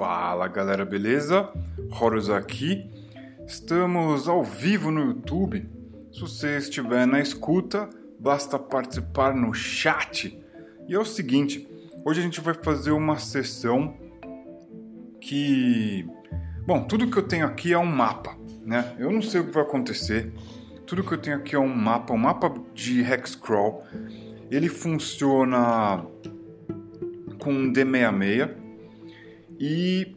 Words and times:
Fala 0.00 0.48
galera, 0.48 0.82
beleza? 0.82 1.52
Horus 1.90 2.30
aqui. 2.30 2.88
Estamos 3.46 4.30
ao 4.30 4.42
vivo 4.42 4.90
no 4.90 5.08
YouTube. 5.08 5.68
Se 6.10 6.22
você 6.22 6.56
estiver 6.56 7.06
na 7.06 7.20
escuta, 7.20 7.86
basta 8.18 8.58
participar 8.58 9.34
no 9.34 9.52
chat. 9.52 10.42
E 10.88 10.94
é 10.94 10.98
o 10.98 11.04
seguinte: 11.04 11.68
hoje 12.02 12.18
a 12.20 12.22
gente 12.22 12.40
vai 12.40 12.54
fazer 12.54 12.92
uma 12.92 13.18
sessão 13.18 13.94
que. 15.20 16.08
Bom, 16.66 16.82
tudo 16.84 17.10
que 17.10 17.18
eu 17.18 17.28
tenho 17.28 17.44
aqui 17.44 17.74
é 17.74 17.78
um 17.78 17.84
mapa, 17.84 18.34
né? 18.64 18.96
Eu 18.98 19.12
não 19.12 19.20
sei 19.20 19.42
o 19.42 19.44
que 19.48 19.52
vai 19.52 19.64
acontecer. 19.64 20.32
Tudo 20.86 21.04
que 21.04 21.12
eu 21.12 21.18
tenho 21.18 21.36
aqui 21.36 21.54
é 21.54 21.58
um 21.58 21.68
mapa, 21.68 22.14
um 22.14 22.16
mapa 22.16 22.50
de 22.72 23.02
Hexcrawl. 23.02 23.84
Ele 24.50 24.70
funciona 24.70 26.06
com 27.38 27.70
D66 27.70 28.49
e 29.60 30.16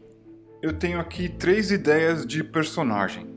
eu 0.62 0.72
tenho 0.72 1.02
aqui 1.02 1.28
três 1.28 1.70
ideias 1.70 2.26
de 2.26 2.42
personagem. 2.42 3.28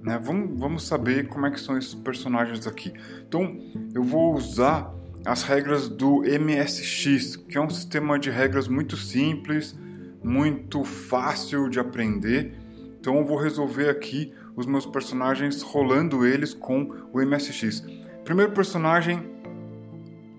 Né? 0.00 0.16
Vamos, 0.22 0.56
vamos 0.58 0.86
saber 0.86 1.26
como 1.26 1.46
é 1.46 1.50
que 1.50 1.58
são 1.58 1.76
esses 1.76 1.94
personagens 1.94 2.64
aqui. 2.68 2.92
Então 3.26 3.58
eu 3.92 4.04
vou 4.04 4.36
usar 4.36 4.94
as 5.26 5.42
regras 5.42 5.88
do 5.88 6.22
MSX, 6.22 7.34
que 7.34 7.58
é 7.58 7.60
um 7.60 7.68
sistema 7.68 8.16
de 8.20 8.30
regras 8.30 8.68
muito 8.68 8.96
simples, 8.96 9.76
muito 10.22 10.84
fácil 10.84 11.68
de 11.68 11.80
aprender. 11.80 12.54
Então 13.00 13.16
eu 13.16 13.24
vou 13.24 13.36
resolver 13.36 13.88
aqui 13.88 14.32
os 14.54 14.64
meus 14.64 14.86
personagens 14.86 15.60
rolando 15.60 16.24
eles 16.24 16.54
com 16.54 16.82
o 17.12 17.20
MSX. 17.20 17.84
Primeiro 18.24 18.52
personagem 18.52 19.28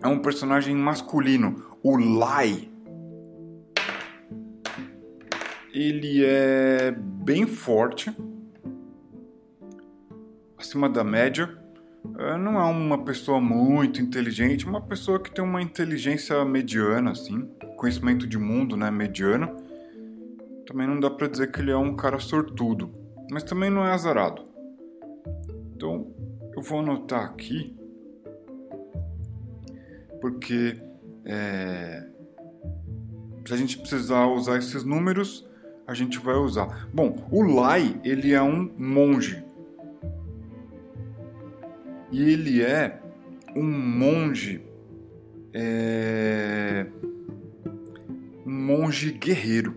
é 0.02 0.08
um 0.08 0.20
personagem 0.20 0.76
masculino, 0.78 1.62
o 1.84 1.98
Lai. 1.98 2.70
Ele 5.80 6.26
é 6.26 6.92
bem 6.92 7.46
forte, 7.46 8.12
acima 10.58 10.90
da 10.90 11.04
média. 11.04 11.58
É, 12.18 12.38
não 12.38 12.60
é 12.60 12.64
uma 12.64 13.04
pessoa 13.04 13.40
muito 13.40 14.02
inteligente, 14.02 14.66
uma 14.66 14.82
pessoa 14.82 15.22
que 15.22 15.32
tem 15.32 15.44
uma 15.44 15.62
inteligência 15.62 16.44
mediana, 16.44 17.12
assim, 17.12 17.50
conhecimento 17.78 18.28
de 18.28 18.38
mundo, 18.38 18.76
né, 18.76 18.90
mediano. 18.90 19.56
Também 20.66 20.88
não 20.88 21.00
dá 21.00 21.10
para 21.10 21.28
dizer 21.28 21.52
que 21.52 21.60
ele 21.60 21.72
é 21.72 21.78
um 21.78 21.96
cara 21.96 22.20
sortudo 22.20 23.00
mas 23.30 23.44
também 23.44 23.70
não 23.70 23.86
é 23.86 23.92
azarado. 23.92 24.44
Então 25.76 26.12
eu 26.56 26.62
vou 26.62 26.80
anotar 26.80 27.24
aqui, 27.24 27.76
porque 30.20 30.82
é, 31.26 32.08
se 33.46 33.54
a 33.54 33.58
gente 33.58 33.78
precisar 33.78 34.28
usar 34.28 34.58
esses 34.58 34.84
números, 34.84 35.48
a 35.90 35.94
gente 35.96 36.20
vai 36.20 36.36
usar. 36.36 36.88
Bom, 36.94 37.28
o 37.32 37.42
Lai 37.42 38.00
ele 38.04 38.32
é 38.32 38.42
um 38.42 38.72
monge 38.78 39.44
e 42.12 42.22
ele 42.32 42.62
é 42.62 43.00
um 43.56 43.64
monge, 43.64 44.62
é, 45.52 46.86
um 48.46 48.52
monge 48.52 49.12
guerreiro. 49.14 49.76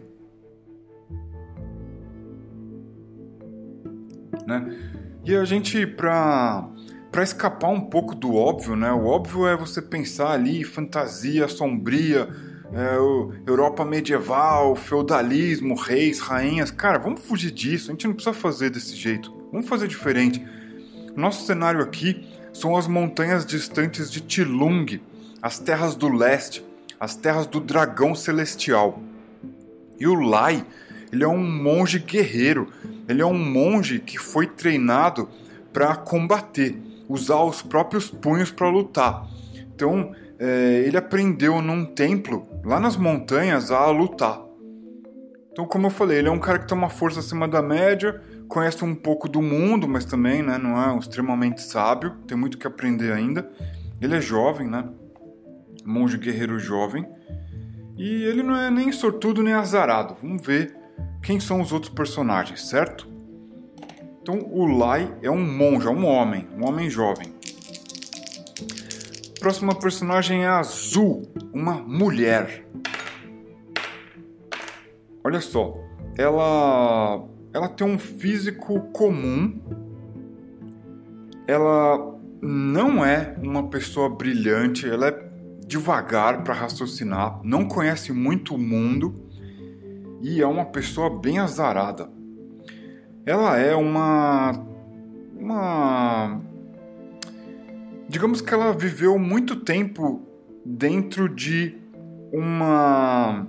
né? 4.47 4.77
E 5.25 5.35
a 5.35 5.45
gente, 5.47 5.87
pra, 5.87 6.69
pra 7.11 7.23
escapar 7.23 7.71
um 7.71 7.81
pouco 7.81 8.15
do 8.15 8.35
óbvio, 8.35 8.77
né? 8.77 8.93
O 8.93 9.07
óbvio 9.07 9.47
é 9.47 9.57
você 9.57 9.81
pensar 9.81 10.33
ali 10.33 10.63
fantasia 10.63 11.49
sombria, 11.49 12.29
é, 12.73 12.97
Europa 13.47 13.85
medieval, 13.85 14.75
feudalismo, 14.75 15.75
reis, 15.75 16.21
rainhas. 16.21 16.71
Cara, 16.71 16.99
vamos 16.99 17.21
fugir 17.21 17.51
disso. 17.51 17.91
A 17.91 17.93
gente 17.93 18.07
não 18.07 18.15
precisa 18.15 18.35
fazer 18.35 18.71
desse 18.71 18.97
jeito. 18.97 19.33
Vamos 19.51 19.69
fazer 19.69 19.89
diferente. 19.89 20.45
Nosso 21.17 21.47
cenário 21.47 21.81
aqui 21.81 22.27
são 22.53 22.77
as 22.77 22.87
montanhas 22.87 23.45
distantes 23.45 24.11
de 24.11 24.21
Tilung, 24.21 25.01
as 25.41 25.59
terras 25.59 25.95
do 25.95 26.09
leste, 26.09 26.65
as 26.99 27.15
terras 27.15 27.47
do 27.47 27.61
dragão 27.61 28.15
celestial. 28.15 28.99
E 29.99 30.07
o 30.07 30.15
Lai, 30.15 30.65
ele 31.13 31.25
é 31.25 31.29
um 31.29 31.45
monge 31.45 31.99
guerreiro 31.99 32.73
ele 33.09 33.21
é 33.21 33.27
um 33.27 33.39
monge 33.39 33.99
que 33.99 34.17
foi 34.17 34.47
treinado 34.47 35.29
para 35.73 35.95
combater, 35.97 36.77
usar 37.09 37.43
os 37.43 37.63
próprios 37.63 38.09
punhos 38.11 38.51
para 38.51 38.69
lutar. 38.69 39.27
Então, 39.75 40.13
é, 40.39 40.83
ele 40.87 40.97
aprendeu 40.97 41.61
num 41.63 41.85
templo, 41.85 42.47
lá 42.65 42.79
nas 42.79 42.97
montanhas, 42.97 43.71
a 43.71 43.87
lutar. 43.91 44.41
Então, 45.53 45.67
como 45.67 45.87
eu 45.87 45.91
falei, 45.91 46.19
ele 46.19 46.29
é 46.29 46.31
um 46.31 46.39
cara 46.39 46.59
que 46.59 46.67
tem 46.67 46.77
uma 46.77 46.89
força 46.89 47.21
acima 47.21 47.47
da 47.47 47.61
média, 47.61 48.21
conhece 48.49 48.85
um 48.85 48.95
pouco 48.95 49.29
do 49.29 49.43
mundo, 49.43 49.87
mas 49.87 50.05
também 50.05 50.43
né, 50.43 50.57
não 50.59 50.81
é 50.81 50.99
extremamente 50.99 51.63
sábio, 51.63 52.17
tem 52.27 52.37
muito 52.37 52.57
que 52.59 52.67
aprender 52.67 53.13
ainda. 53.13 53.51
Ele 54.01 54.17
é 54.17 54.21
jovem, 54.21 54.67
né? 54.67 54.89
Monge 55.85 56.17
guerreiro 56.19 56.59
jovem. 56.59 57.07
E 57.97 58.25
ele 58.25 58.43
não 58.43 58.57
é 58.57 58.71
nem 58.71 58.91
sortudo 58.91 59.43
nem 59.43 59.53
azarado. 59.53 60.17
Vamos 60.21 60.45
ver 60.45 60.75
quem 61.23 61.39
são 61.39 61.61
os 61.61 61.73
outros 61.73 61.93
personagens, 61.93 62.69
certo? 62.69 63.07
Então 64.21 64.39
o 64.51 64.67
Lai 64.67 65.13
é 65.23 65.31
um 65.31 65.45
monge, 65.45 65.87
é 65.87 65.91
um 65.91 66.07
homem, 66.07 66.49
um 66.59 66.67
homem 66.67 66.89
jovem. 66.89 67.33
Próxima 69.43 69.75
personagem 69.75 70.45
é 70.45 70.47
Azul, 70.47 71.23
uma 71.53 71.75
mulher. 71.75 72.65
Olha 75.25 75.41
só, 75.41 75.75
ela 76.17 77.27
ela 77.53 77.69
tem 77.69 77.85
um 77.85 77.99
físico 77.99 78.81
comum. 78.93 79.61
Ela 81.49 82.21
não 82.41 83.05
é 83.05 83.37
uma 83.43 83.69
pessoa 83.69 84.09
brilhante, 84.09 84.89
ela 84.89 85.09
é 85.09 85.29
devagar 85.67 86.45
para 86.45 86.55
raciocinar, 86.55 87.41
não 87.43 87.67
conhece 87.67 88.13
muito 88.13 88.55
o 88.55 88.59
mundo 88.59 89.13
e 90.23 90.41
é 90.41 90.47
uma 90.47 90.67
pessoa 90.67 91.19
bem 91.19 91.41
azarada. 91.41 92.09
Ela 93.27 93.59
é 93.59 93.75
uma. 93.75 94.53
Uma. 95.37 96.52
Digamos 98.13 98.43
que 98.43 98.53
ela 98.53 98.75
viveu 98.75 99.19
muito 99.19 99.57
tempo 99.57 100.21
dentro 100.67 101.35
de 101.35 101.79
uma. 102.31 103.49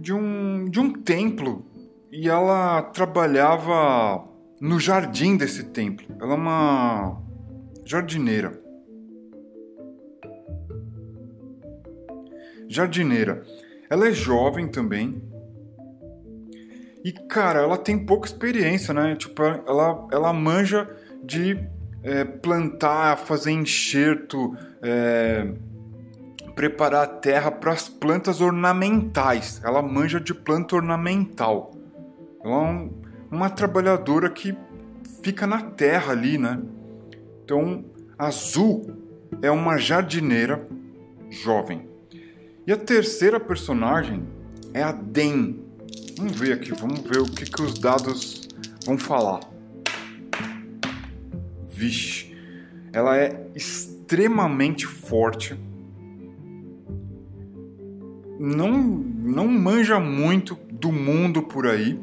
De 0.00 0.12
um, 0.12 0.66
de 0.70 0.78
um 0.78 0.92
templo 0.92 1.66
e 2.12 2.28
ela 2.28 2.82
trabalhava 2.82 4.24
no 4.60 4.78
jardim 4.78 5.36
desse 5.36 5.64
templo. 5.64 6.06
Ela 6.20 6.34
é 6.34 6.36
uma 6.36 7.20
jardineira. 7.84 8.62
Jardineira. 12.68 13.44
Ela 13.90 14.06
é 14.06 14.12
jovem 14.12 14.68
também. 14.68 15.20
E, 17.04 17.10
cara, 17.12 17.58
ela 17.58 17.76
tem 17.76 18.06
pouca 18.06 18.28
experiência, 18.28 18.94
né? 18.94 19.16
Tipo, 19.16 19.42
ela, 19.42 20.06
ela 20.12 20.32
manja 20.32 20.88
de 21.24 21.58
é, 22.02 22.24
plantar, 22.24 23.16
fazer 23.18 23.52
enxerto, 23.52 24.56
é, 24.82 25.52
preparar 26.54 27.04
a 27.04 27.06
terra 27.06 27.50
para 27.50 27.72
as 27.72 27.88
plantas 27.88 28.40
ornamentais. 28.40 29.60
Ela 29.64 29.82
manja 29.82 30.20
de 30.20 30.32
planta 30.32 30.76
ornamental. 30.76 31.72
Ela 32.44 32.54
é 32.54 32.58
um, 32.58 32.90
uma 33.30 33.50
trabalhadora 33.50 34.30
que 34.30 34.56
fica 35.22 35.46
na 35.46 35.62
terra 35.62 36.12
ali, 36.12 36.38
né? 36.38 36.62
Então, 37.44 37.84
Azul 38.18 38.86
é 39.42 39.50
uma 39.50 39.76
jardineira 39.76 40.66
jovem. 41.28 41.88
E 42.66 42.72
a 42.72 42.76
terceira 42.76 43.38
personagem 43.38 44.26
é 44.72 44.82
a 44.82 44.92
Den. 44.92 45.64
Vamos 46.16 46.38
ver 46.38 46.52
aqui, 46.52 46.72
vamos 46.72 47.00
ver 47.00 47.18
o 47.18 47.24
que, 47.24 47.44
que 47.44 47.62
os 47.62 47.78
dados 47.78 48.48
vão 48.84 48.96
falar. 48.96 49.40
Vixe, 51.76 52.34
ela 52.92 53.16
é 53.16 53.48
extremamente 53.54 54.86
forte. 54.86 55.58
Não, 58.38 58.72
não 58.72 59.46
manja 59.48 60.00
muito 60.00 60.58
do 60.70 60.90
mundo 60.90 61.42
por 61.42 61.66
aí 61.66 62.00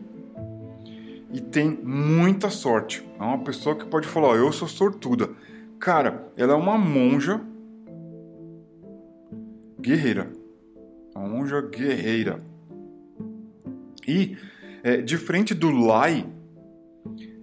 e 1.32 1.42
tem 1.42 1.70
muita 1.70 2.50
sorte. 2.50 3.04
É 3.20 3.24
uma 3.24 3.44
pessoa 3.44 3.76
que 3.76 3.86
pode 3.86 4.08
falar: 4.08 4.36
Eu 4.36 4.52
sou 4.52 4.68
sortuda. 4.68 5.30
Cara, 5.80 6.32
ela 6.38 6.54
é 6.54 6.56
uma 6.56 6.78
monja 6.78 7.42
guerreira 9.82 10.44
a 11.16 11.20
monja 11.20 11.62
guerreira. 11.62 12.42
E, 14.08 14.36
é, 14.84 14.98
de 14.98 15.18
frente 15.18 15.54
do 15.54 15.70
Lai, 15.70 16.26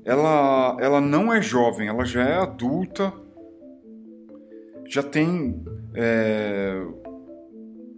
ela, 0.04 0.76
ela 0.80 1.00
não 1.00 1.32
é 1.32 1.42
jovem, 1.42 1.88
ela 1.88 2.04
já 2.04 2.22
é 2.22 2.36
adulta, 2.36 3.12
já 4.86 5.02
tem, 5.02 5.62
é, 5.94 6.82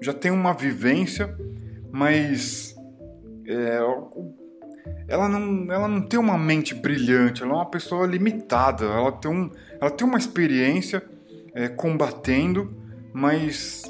já 0.00 0.12
tem 0.12 0.30
uma 0.30 0.52
vivência, 0.52 1.36
mas 1.90 2.74
é, 3.46 3.78
ela, 5.08 5.28
não, 5.28 5.72
ela 5.72 5.88
não 5.88 6.02
tem 6.02 6.18
uma 6.18 6.36
mente 6.36 6.74
brilhante, 6.74 7.42
ela 7.42 7.52
é 7.52 7.56
uma 7.56 7.70
pessoa 7.70 8.06
limitada, 8.06 8.84
ela 8.84 9.12
tem, 9.12 9.30
um, 9.30 9.50
ela 9.80 9.90
tem 9.90 10.06
uma 10.06 10.18
experiência 10.18 11.02
é, 11.54 11.68
combatendo, 11.68 12.74
mas 13.12 13.82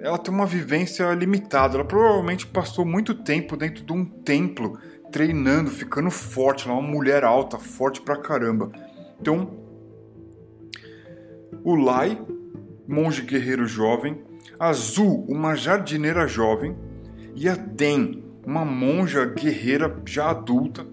ela 0.00 0.18
tem 0.18 0.32
uma 0.32 0.46
vivência 0.46 1.12
limitada. 1.14 1.76
Ela 1.76 1.84
provavelmente 1.84 2.46
passou 2.46 2.84
muito 2.84 3.14
tempo 3.14 3.56
dentro 3.56 3.84
de 3.84 3.92
um 3.92 4.04
templo, 4.04 4.78
treinando, 5.10 5.70
ficando 5.70 6.10
forte. 6.10 6.68
Ela 6.68 6.76
é 6.76 6.80
uma 6.80 6.88
mulher 6.88 7.24
alta, 7.24 7.58
forte 7.58 8.00
pra 8.00 8.16
caramba. 8.16 8.70
Então, 9.20 9.50
o 11.64 11.74
Lai, 11.74 12.20
monge 12.86 13.22
guerreiro 13.22 13.66
jovem, 13.66 14.22
Azul, 14.58 15.24
uma 15.28 15.54
jardineira 15.54 16.26
jovem, 16.26 16.76
e 17.34 17.48
a 17.48 17.54
Den, 17.54 18.24
uma 18.44 18.64
monja 18.64 19.24
guerreira 19.24 20.00
já 20.06 20.30
adulta. 20.30 20.86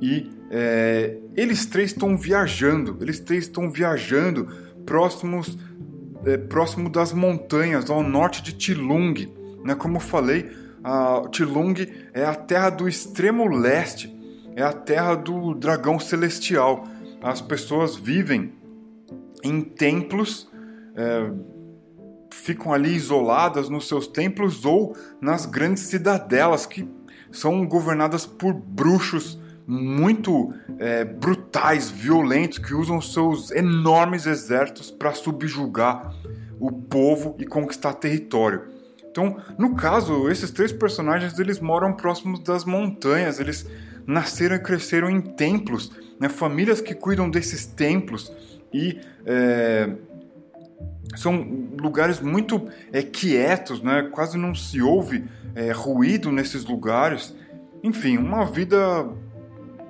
E 0.00 0.30
é, 0.50 1.18
eles 1.36 1.66
três 1.66 1.90
estão 1.90 2.16
viajando, 2.16 2.96
eles 3.00 3.20
três 3.20 3.44
estão 3.44 3.70
viajando 3.70 4.48
próximos 4.84 5.56
é, 6.24 6.36
próximo 6.36 6.90
das 6.90 7.12
montanhas, 7.12 7.88
ao 7.88 8.02
norte 8.02 8.42
de 8.42 8.52
Tilung. 8.52 9.14
Né? 9.64 9.74
Como 9.74 9.96
eu 9.96 10.00
falei, 10.00 10.50
a 10.88 11.28
Tilung 11.32 11.74
é 12.14 12.24
a 12.24 12.32
terra 12.32 12.70
do 12.70 12.88
extremo 12.88 13.48
leste, 13.48 14.16
é 14.54 14.62
a 14.62 14.72
terra 14.72 15.16
do 15.16 15.52
dragão 15.52 15.98
celestial. 15.98 16.86
As 17.20 17.40
pessoas 17.40 17.96
vivem 17.96 18.52
em 19.42 19.62
templos, 19.62 20.48
é, 20.94 21.28
ficam 22.32 22.72
ali 22.72 22.94
isoladas 22.94 23.68
nos 23.68 23.88
seus 23.88 24.06
templos 24.06 24.64
ou 24.64 24.96
nas 25.20 25.44
grandes 25.44 25.82
cidadelas 25.82 26.66
que 26.66 26.88
são 27.32 27.66
governadas 27.66 28.24
por 28.24 28.54
bruxos 28.54 29.40
muito 29.66 30.54
é, 30.78 31.04
brutais, 31.04 31.90
violentos, 31.90 32.58
que 32.58 32.72
usam 32.72 33.00
seus 33.00 33.50
enormes 33.50 34.24
exércitos 34.24 34.92
para 34.92 35.12
subjugar 35.12 36.14
o 36.60 36.70
povo 36.70 37.34
e 37.40 37.44
conquistar 37.44 37.94
território. 37.94 38.75
Então, 39.16 39.38
no 39.56 39.74
caso, 39.74 40.28
esses 40.28 40.50
três 40.50 40.70
personagens 40.70 41.38
eles 41.38 41.58
moram 41.58 41.94
próximos 41.94 42.38
das 42.40 42.66
montanhas, 42.66 43.40
eles 43.40 43.66
nasceram 44.06 44.56
e 44.56 44.58
cresceram 44.58 45.08
em 45.08 45.22
templos, 45.22 45.90
né? 46.20 46.28
famílias 46.28 46.82
que 46.82 46.94
cuidam 46.94 47.30
desses 47.30 47.64
templos 47.64 48.30
e 48.74 49.00
é, 49.24 49.90
são 51.16 51.34
lugares 51.80 52.20
muito 52.20 52.68
é, 52.92 53.00
quietos, 53.00 53.80
né? 53.80 54.06
quase 54.12 54.36
não 54.36 54.54
se 54.54 54.82
ouve 54.82 55.24
é, 55.54 55.72
ruído 55.72 56.30
nesses 56.30 56.66
lugares. 56.66 57.34
Enfim, 57.82 58.18
uma 58.18 58.44
vida 58.44 58.76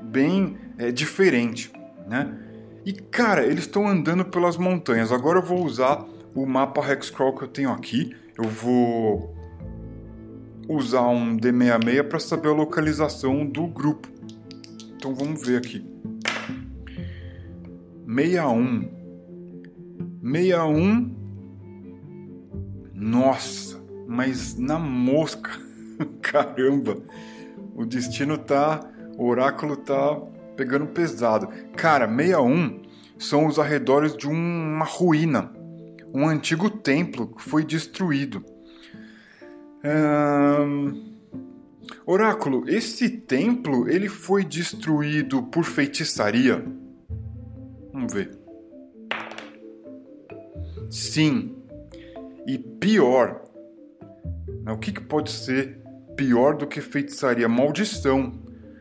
bem 0.03 0.57
é, 0.79 0.93
diferente, 0.93 1.73
né? 2.07 2.33
E 2.85 2.93
cara, 2.93 3.45
eles 3.45 3.65
estão 3.65 3.89
andando 3.89 4.25
pelas 4.25 4.57
montanhas. 4.57 5.11
Agora 5.11 5.41
eu 5.41 5.43
vou 5.43 5.65
usar 5.65 6.05
o 6.33 6.47
mapa 6.47 6.81
Hexcrawl 6.93 7.35
que 7.35 7.43
eu 7.43 7.49
tenho 7.49 7.73
aqui. 7.73 8.15
Eu 8.39 8.45
vou 8.45 9.35
usar 10.69 11.09
um 11.09 11.37
D66 11.37 12.03
para 12.09 12.19
saber 12.19 12.49
a 12.49 12.53
localização 12.53 13.47
do 13.47 13.67
grupo. 13.67 14.09
Então 14.97 15.15
vamos 15.15 15.47
ver 15.47 15.59
aqui. 15.59 15.85
61. 18.07 18.89
61. 20.23 21.17
Nossa, 22.95 23.81
mas 24.07 24.57
na 24.59 24.79
mosca. 24.79 25.51
Caramba. 26.21 26.99
O 27.75 27.85
destino 27.85 28.39
tá 28.39 28.81
o 29.17 29.27
oráculo 29.27 29.77
tá 29.77 30.21
pegando 30.57 30.87
pesado. 30.87 31.49
Cara, 31.75 32.07
61 32.07 32.83
são 33.19 33.47
os 33.47 33.59
arredores 33.59 34.17
de 34.17 34.27
uma 34.27 34.85
ruína, 34.85 35.53
um 36.17 36.27
antigo 36.27 36.71
templo 36.71 37.35
foi 37.37 37.63
destruído. 37.63 38.43
Oráculo, 42.07 42.65
esse 42.71 43.11
templo 43.11 43.87
ele 43.87 44.09
foi 44.09 44.43
destruído 44.43 45.43
por 45.43 45.65
feitiçaria? 45.65 46.65
Vamos 47.93 48.15
ver. 48.15 48.31
Sim. 50.91 51.55
E 52.47 52.57
pior. 52.59 53.43
O 54.73 54.79
que, 54.79 54.93
que 54.93 55.03
pode 55.03 55.31
ser 55.31 55.79
pior 56.17 56.57
do 56.57 56.67
que 56.67 56.81
feitiçaria? 56.81 57.47
Maldição. 57.47 58.33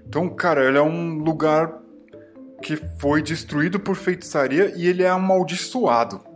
Então, 0.07 0.29
cara, 0.29 0.65
ele 0.65 0.77
é 0.77 0.81
um 0.81 1.17
lugar 1.17 1.81
que 2.61 2.77
foi 2.97 3.21
destruído 3.21 3.77
por 3.77 3.97
feitiçaria 3.97 4.73
e 4.77 4.87
ele 4.87 5.03
é 5.03 5.09
amaldiçoado. 5.09 6.34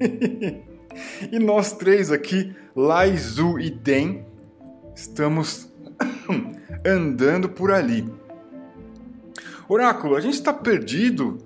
e 1.30 1.38
nós 1.38 1.72
três 1.72 2.10
aqui, 2.10 2.54
Laizu 2.74 3.58
e 3.58 3.70
Den, 3.70 4.24
estamos 4.94 5.68
andando 6.84 7.48
por 7.48 7.70
ali. 7.70 8.04
Oráculo, 9.68 10.16
a 10.16 10.20
gente 10.20 10.34
está 10.34 10.52
perdido 10.52 11.38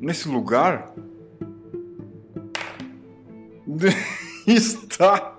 nesse 0.00 0.28
lugar? 0.28 0.92
está 4.46 5.38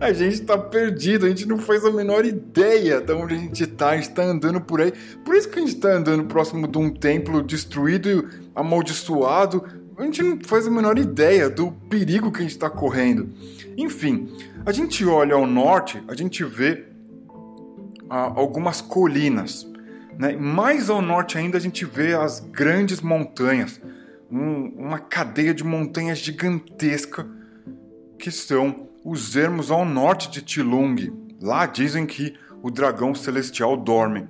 a 0.00 0.12
gente 0.12 0.42
tá 0.42 0.58
perdido, 0.58 1.26
a 1.26 1.28
gente 1.28 1.46
não 1.46 1.58
faz 1.58 1.84
a 1.84 1.90
menor 1.90 2.24
ideia 2.24 3.00
de 3.00 3.12
onde 3.12 3.34
a 3.34 3.38
gente 3.38 3.66
tá, 3.66 3.90
a 3.90 3.96
gente 3.96 4.10
tá 4.10 4.22
andando 4.22 4.60
por 4.60 4.80
aí. 4.80 4.92
Por 5.24 5.34
isso 5.34 5.48
que 5.48 5.58
a 5.58 5.62
gente 5.62 5.76
tá 5.76 5.92
andando 5.92 6.24
próximo 6.24 6.66
de 6.66 6.78
um 6.78 6.90
templo 6.90 7.42
destruído 7.42 8.08
e 8.08 8.28
amaldiçoado. 8.54 9.64
A 9.96 10.02
gente 10.02 10.22
não 10.22 10.40
faz 10.40 10.66
a 10.66 10.70
menor 10.70 10.98
ideia 10.98 11.48
do 11.48 11.70
perigo 11.88 12.32
que 12.32 12.40
a 12.40 12.42
gente 12.42 12.58
tá 12.58 12.68
correndo. 12.68 13.30
Enfim, 13.76 14.28
a 14.66 14.72
gente 14.72 15.04
olha 15.04 15.34
ao 15.34 15.46
norte, 15.46 16.02
a 16.08 16.14
gente 16.14 16.42
vê 16.44 16.84
ah, 18.10 18.32
algumas 18.34 18.80
colinas. 18.80 19.66
Né? 20.18 20.36
Mais 20.36 20.90
ao 20.90 21.00
norte 21.00 21.38
ainda 21.38 21.58
a 21.58 21.60
gente 21.60 21.84
vê 21.84 22.14
as 22.14 22.40
grandes 22.40 23.00
montanhas, 23.00 23.80
um, 24.30 24.66
uma 24.76 24.98
cadeia 24.98 25.54
de 25.54 25.62
montanhas 25.62 26.18
gigantesca 26.18 27.26
que 28.18 28.30
são 28.30 28.88
os 29.04 29.36
ermos 29.36 29.70
ao 29.70 29.84
norte 29.84 30.30
de 30.30 30.40
Tilung. 30.42 30.96
Lá 31.40 31.66
dizem 31.66 32.06
que 32.06 32.34
o 32.62 32.70
dragão 32.70 33.14
celestial 33.14 33.76
dorme. 33.76 34.26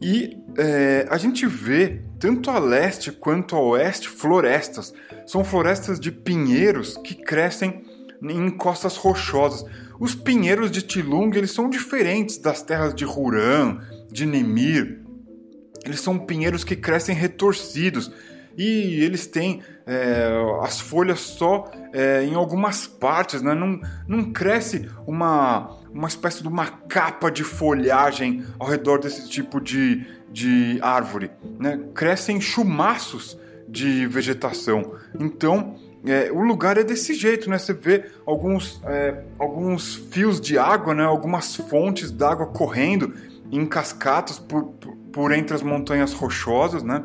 E 0.00 0.36
é, 0.58 1.06
a 1.08 1.16
gente 1.16 1.46
vê, 1.46 2.02
tanto 2.18 2.50
a 2.50 2.58
leste 2.58 3.12
quanto 3.12 3.56
a 3.56 3.60
oeste, 3.60 4.08
florestas. 4.08 4.92
São 5.26 5.44
florestas 5.44 5.98
de 5.98 6.10
pinheiros 6.10 6.96
que 6.96 7.14
crescem 7.14 7.84
em 8.22 8.46
encostas 8.46 8.96
rochosas. 8.96 9.64
Os 9.98 10.14
pinheiros 10.14 10.70
de 10.70 10.82
Tilung 10.82 11.30
eles 11.34 11.52
são 11.52 11.68
diferentes 11.68 12.38
das 12.38 12.62
terras 12.62 12.94
de 12.94 13.04
Huran, 13.04 13.80
de 14.10 14.26
Nemir. 14.26 15.02
Eles 15.84 16.00
são 16.00 16.18
pinheiros 16.18 16.64
que 16.64 16.76
crescem 16.76 17.14
retorcidos 17.14 18.10
e 18.56 19.02
eles 19.02 19.26
têm 19.26 19.62
é, 19.86 20.28
as 20.62 20.80
folhas 20.80 21.20
só 21.20 21.70
é, 21.92 22.24
em 22.24 22.34
algumas 22.34 22.86
partes, 22.86 23.42
né? 23.42 23.54
não, 23.54 23.80
não 24.06 24.32
cresce 24.32 24.88
uma, 25.06 25.78
uma 25.92 26.08
espécie 26.08 26.42
de 26.42 26.48
uma 26.48 26.66
capa 26.66 27.30
de 27.30 27.44
folhagem 27.44 28.44
ao 28.58 28.68
redor 28.68 28.98
desse 28.98 29.28
tipo 29.28 29.60
de, 29.60 30.06
de 30.30 30.78
árvore. 30.80 31.30
Né? 31.58 31.80
Crescem 31.94 32.40
chumaços 32.40 33.38
de 33.68 34.06
vegetação. 34.06 34.94
Então, 35.18 35.76
é, 36.06 36.30
o 36.30 36.40
lugar 36.42 36.76
é 36.76 36.84
desse 36.84 37.14
jeito, 37.14 37.48
né? 37.48 37.56
Você 37.56 37.72
vê 37.72 38.04
alguns, 38.26 38.80
é, 38.84 39.22
alguns 39.38 39.94
fios 39.94 40.38
de 40.38 40.58
água, 40.58 40.94
né? 40.94 41.02
algumas 41.02 41.56
fontes 41.56 42.10
d'água 42.10 42.46
correndo 42.46 43.14
em 43.50 43.64
cascatas 43.64 44.38
por, 44.38 44.64
por, 44.64 44.96
por 45.12 45.32
entre 45.32 45.54
as 45.54 45.62
montanhas 45.62 46.12
rochosas, 46.12 46.82
né? 46.82 47.04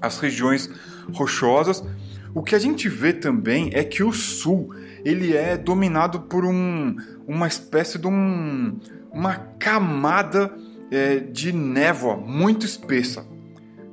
As 0.00 0.18
regiões 0.18 0.70
rochosas. 1.12 1.84
O 2.34 2.42
que 2.42 2.54
a 2.54 2.58
gente 2.58 2.88
vê 2.88 3.12
também 3.12 3.70
é 3.72 3.82
que 3.82 4.02
o 4.02 4.12
sul 4.12 4.74
ele 5.04 5.36
é 5.36 5.56
dominado 5.56 6.20
por 6.20 6.44
um, 6.44 6.96
uma 7.26 7.46
espécie 7.46 7.98
de 7.98 8.06
um, 8.06 8.78
uma 9.10 9.34
camada 9.58 10.54
é, 10.90 11.18
de 11.18 11.52
névoa 11.52 12.16
muito 12.16 12.66
espessa. 12.66 13.26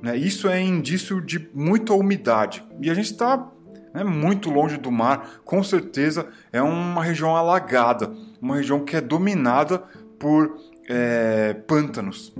Né? 0.01 0.15
Isso 0.17 0.47
é 0.47 0.61
indício 0.61 1.21
de 1.21 1.49
muita 1.53 1.93
umidade. 1.93 2.63
E 2.81 2.89
a 2.89 2.93
gente 2.93 3.11
está 3.11 3.49
né, 3.93 4.03
muito 4.03 4.49
longe 4.49 4.77
do 4.77 4.91
mar, 4.91 5.41
com 5.43 5.63
certeza 5.63 6.27
é 6.51 6.61
uma 6.61 7.03
região 7.03 7.35
alagada, 7.35 8.13
uma 8.41 8.55
região 8.55 8.83
que 8.83 8.95
é 8.95 9.01
dominada 9.01 9.83
por 10.19 10.57
é, 10.87 11.53
pântanos. 11.53 12.33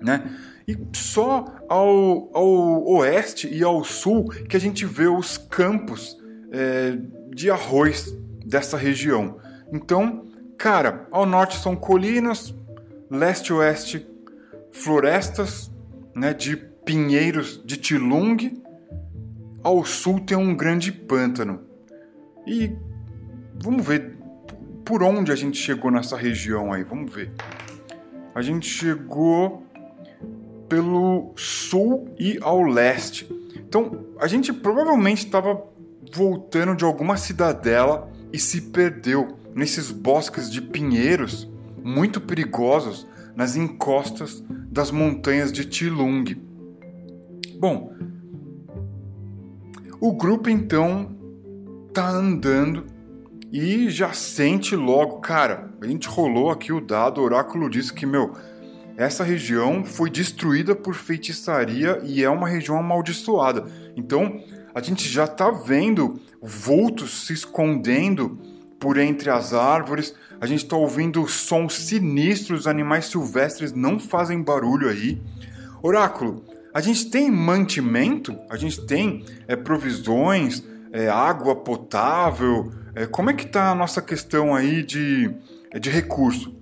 Né? 0.00 0.22
E 0.70 0.78
só 0.96 1.44
ao, 1.68 2.30
ao 2.32 2.84
oeste 2.86 3.52
e 3.52 3.64
ao 3.64 3.82
sul 3.82 4.28
que 4.48 4.56
a 4.56 4.60
gente 4.60 4.86
vê 4.86 5.08
os 5.08 5.36
campos 5.36 6.16
é, 6.52 6.96
de 7.34 7.50
arroz 7.50 8.16
dessa 8.46 8.76
região. 8.76 9.38
Então, 9.72 10.28
cara, 10.56 11.08
ao 11.10 11.26
norte 11.26 11.56
são 11.56 11.74
colinas, 11.74 12.54
leste 13.10 13.52
oeste 13.52 14.06
florestas, 14.70 15.72
né, 16.14 16.32
de 16.32 16.56
pinheiros 16.56 17.60
de 17.64 17.76
Tilung. 17.76 18.62
Ao 19.64 19.84
sul 19.84 20.20
tem 20.20 20.36
um 20.36 20.56
grande 20.56 20.92
pântano. 20.92 21.62
E 22.46 22.72
vamos 23.60 23.84
ver 23.84 24.16
por 24.84 25.02
onde 25.02 25.32
a 25.32 25.36
gente 25.36 25.58
chegou 25.58 25.90
nessa 25.90 26.16
região 26.16 26.72
aí, 26.72 26.84
vamos 26.84 27.12
ver. 27.12 27.32
A 28.32 28.40
gente 28.40 28.68
chegou 28.68 29.66
pelo 30.70 31.32
sul 31.36 32.08
e 32.18 32.38
ao 32.40 32.62
leste. 32.62 33.28
Então, 33.56 34.06
a 34.18 34.28
gente 34.28 34.52
provavelmente 34.52 35.26
estava 35.26 35.62
voltando 36.14 36.76
de 36.76 36.84
alguma 36.84 37.16
cidadela 37.16 38.08
e 38.32 38.38
se 38.38 38.62
perdeu 38.62 39.36
nesses 39.54 39.90
bosques 39.90 40.50
de 40.50 40.62
pinheiros 40.62 41.50
muito 41.82 42.20
perigosos 42.20 43.06
nas 43.34 43.56
encostas 43.56 44.42
das 44.70 44.92
montanhas 44.92 45.52
de 45.52 45.64
Tilung. 45.64 46.24
Bom, 47.58 47.92
o 50.00 50.12
grupo 50.12 50.48
então 50.48 51.16
tá 51.92 52.08
andando 52.08 52.86
e 53.52 53.90
já 53.90 54.12
sente 54.12 54.76
logo, 54.76 55.18
cara, 55.18 55.68
a 55.80 55.86
gente 55.86 56.08
rolou 56.08 56.50
aqui 56.50 56.72
o 56.72 56.80
dado, 56.80 57.20
o 57.20 57.24
oráculo 57.24 57.68
disse 57.68 57.92
que, 57.92 58.06
meu, 58.06 58.32
essa 59.00 59.24
região 59.24 59.82
foi 59.82 60.10
destruída 60.10 60.76
por 60.76 60.94
feitiçaria 60.94 62.02
e 62.04 62.22
é 62.22 62.28
uma 62.28 62.46
região 62.46 62.78
amaldiçoada. 62.78 63.64
Então, 63.96 64.44
a 64.74 64.82
gente 64.82 65.08
já 65.08 65.26
tá 65.26 65.50
vendo 65.50 66.20
vultos 66.42 67.26
se 67.26 67.32
escondendo 67.32 68.38
por 68.78 68.98
entre 68.98 69.30
as 69.30 69.54
árvores, 69.54 70.14
a 70.38 70.44
gente 70.44 70.64
está 70.64 70.76
ouvindo 70.76 71.26
sons 71.26 71.78
sinistros, 71.78 72.66
animais 72.66 73.06
silvestres 73.06 73.72
não 73.72 73.98
fazem 73.98 74.42
barulho 74.42 74.90
aí. 74.90 75.18
Oráculo, 75.82 76.44
a 76.74 76.82
gente 76.82 77.08
tem 77.08 77.30
mantimento? 77.30 78.38
A 78.50 78.56
gente 78.58 78.84
tem 78.84 79.24
é, 79.48 79.56
provisões, 79.56 80.62
é, 80.92 81.08
água 81.08 81.56
potável? 81.56 82.70
É, 82.94 83.06
como 83.06 83.30
é 83.30 83.32
que 83.32 83.46
está 83.46 83.70
a 83.70 83.74
nossa 83.74 84.02
questão 84.02 84.54
aí 84.54 84.82
de, 84.82 85.34
é, 85.70 85.78
de 85.78 85.88
recurso? 85.88 86.59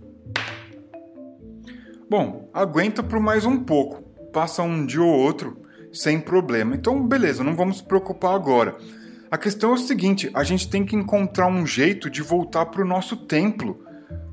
Bom, 2.10 2.48
aguenta 2.54 3.02
por 3.02 3.20
mais 3.20 3.44
um 3.44 3.62
pouco. 3.62 4.02
Passa 4.32 4.62
um 4.62 4.86
dia 4.86 5.02
ou 5.02 5.08
outro 5.08 5.62
sem 5.92 6.20
problema. 6.20 6.74
Então, 6.74 7.06
beleza, 7.06 7.44
não 7.44 7.54
vamos 7.54 7.78
se 7.78 7.84
preocupar 7.84 8.34
agora. 8.34 8.76
A 9.30 9.36
questão 9.36 9.70
é 9.70 9.74
o 9.74 9.78
seguinte: 9.78 10.30
a 10.32 10.42
gente 10.42 10.68
tem 10.68 10.84
que 10.84 10.96
encontrar 10.96 11.48
um 11.48 11.66
jeito 11.66 12.08
de 12.08 12.22
voltar 12.22 12.66
para 12.66 12.82
o 12.82 12.86
nosso 12.86 13.16
templo, 13.16 13.84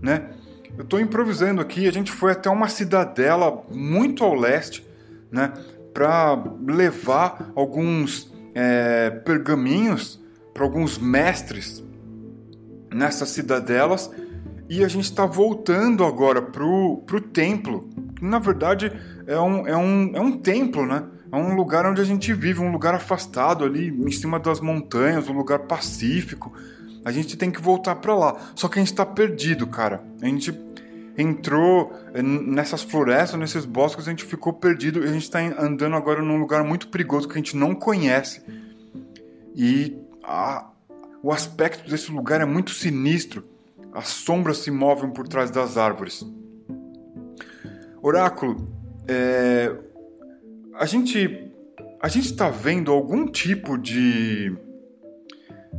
né? 0.02 0.30
Eu 0.78 0.84
estou 0.84 1.00
improvisando 1.00 1.62
aqui. 1.62 1.88
A 1.88 1.92
gente 1.92 2.12
foi 2.12 2.32
até 2.32 2.50
uma 2.50 2.70
cidadela 2.70 3.64
muito 3.74 4.24
ao 4.24 4.34
leste, 4.34 4.86
né? 5.30 5.52
Para 5.94 6.42
levar 6.66 7.52
alguns 7.56 8.34
é, 8.54 9.10
pergaminhos 9.10 10.24
para 10.54 10.64
alguns 10.64 10.98
mestres 10.98 11.84
nessas 12.94 13.28
cidadelas 13.30 14.10
e 14.70 14.84
a 14.84 14.88
gente 14.88 15.06
está 15.06 15.26
voltando 15.26 16.04
agora 16.04 16.42
pro, 16.42 17.04
pro 17.06 17.22
templo. 17.22 17.90
Na 18.22 18.40
verdade, 18.40 18.92
é 19.28 19.40
um, 19.40 19.68
é, 19.68 19.78
um, 19.78 20.12
é 20.16 20.20
um 20.20 20.32
templo, 20.38 20.86
né? 20.86 21.04
É 21.32 21.36
um 21.36 21.56
lugar 21.56 21.86
onde 21.86 22.02
a 22.02 22.06
gente 22.06 22.34
vive, 22.34 22.62
um 22.62 22.72
lugar 22.72 22.94
afastado 22.94 23.64
ali, 23.64 23.90
em 23.90 24.12
cima 24.12 24.40
das 24.40 24.60
montanhas, 24.60 25.28
um 25.28 25.34
lugar 25.34 25.60
pacífico. 25.60 26.54
A 27.04 27.12
gente 27.12 27.38
tem 27.38 27.52
que 27.52 27.62
voltar 27.62 27.96
para 27.96 28.16
lá. 28.16 28.38
Só 28.56 28.68
que 28.68 28.80
a 28.80 28.82
gente 28.82 28.92
está 28.92 29.06
perdido, 29.06 29.68
cara. 29.68 30.04
A 30.22 30.26
gente 30.26 30.58
entrou 31.18 31.94
eh, 32.14 32.22
nessas 32.22 32.84
florestas, 32.84 33.40
nesses 33.40 33.66
bosques, 33.66 34.08
a 34.08 34.12
gente 34.12 34.26
ficou 34.26 34.54
perdido 34.54 35.04
e 35.04 35.04
a 35.04 35.12
gente 35.12 35.24
está 35.24 35.40
andando 35.40 35.96
agora 35.96 36.22
num 36.22 36.38
lugar 36.38 36.64
muito 36.64 36.88
perigoso 36.88 37.28
que 37.28 37.34
a 37.34 37.38
gente 37.38 37.56
não 37.56 37.76
conhece. 37.76 38.42
E 39.56 39.98
a, 40.24 40.70
o 41.24 41.32
aspecto 41.32 41.90
desse 41.90 42.12
lugar 42.12 42.42
é 42.42 42.46
muito 42.46 42.72
sinistro. 42.72 43.44
As 43.96 44.10
sombras 44.10 44.58
se 44.58 44.70
movem 44.70 45.10
por 45.10 45.26
trás 45.26 45.50
das 45.50 45.78
árvores. 45.78 46.22
Oráculo, 48.02 48.68
é, 49.08 49.74
a 50.74 50.86
gente 50.86 51.50
a 52.02 52.10
gente 52.10 52.26
está 52.26 52.50
vendo 52.50 52.92
algum 52.92 53.26
tipo 53.26 53.78
de 53.78 54.54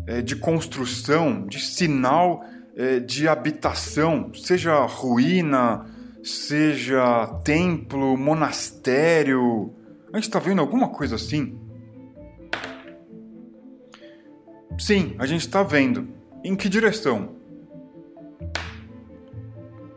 é, 0.06 0.22
de 0.22 0.34
construção, 0.34 1.46
de 1.46 1.60
sinal 1.60 2.42
é, 2.74 3.00
de 3.00 3.28
habitação, 3.28 4.32
seja 4.32 4.80
ruína, 4.86 5.84
seja 6.22 7.26
templo, 7.44 8.16
monastério. 8.16 9.74
A 10.10 10.16
gente 10.16 10.28
está 10.28 10.38
vendo 10.38 10.62
alguma 10.62 10.88
coisa 10.88 11.16
assim? 11.16 11.60
Sim, 14.78 15.14
a 15.18 15.26
gente 15.26 15.42
está 15.42 15.62
vendo. 15.62 16.08
Em 16.42 16.56
que 16.56 16.68
direção? 16.68 17.35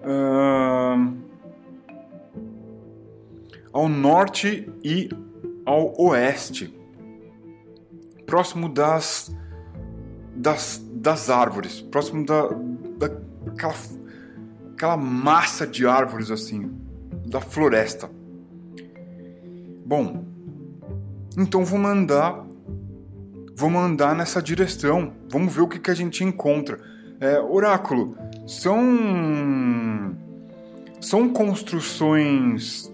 Uh 0.10 1.30
ao 3.72 3.88
norte 3.88 4.72
e 4.84 5.10
ao 5.66 5.94
oeste, 6.02 6.74
próximo 8.26 8.70
das 8.70 9.36
das, 10.36 10.82
das 10.94 11.30
árvores, 11.30 11.82
próximo 11.82 12.26
da, 12.26 12.48
daquela 12.98 13.74
aquela 14.74 14.96
massa 14.96 15.68
de 15.68 15.86
árvores 15.86 16.32
assim, 16.32 16.72
da 17.26 17.42
floresta. 17.42 18.10
Bom, 19.86 20.24
então 21.38 21.66
vamos 21.66 21.92
andar, 21.92 22.46
vamos 23.56 23.82
andar 23.82 24.16
nessa 24.16 24.42
direção, 24.42 25.14
vamos 25.30 25.54
ver 25.54 25.62
o 25.62 25.68
que, 25.68 25.80
que 25.80 25.92
a 25.92 25.96
gente 25.96 26.24
encontra. 26.24 26.80
É, 27.20 27.38
oráculo, 27.40 28.16
são 28.48 30.16
são 31.02 31.30
construções 31.30 32.92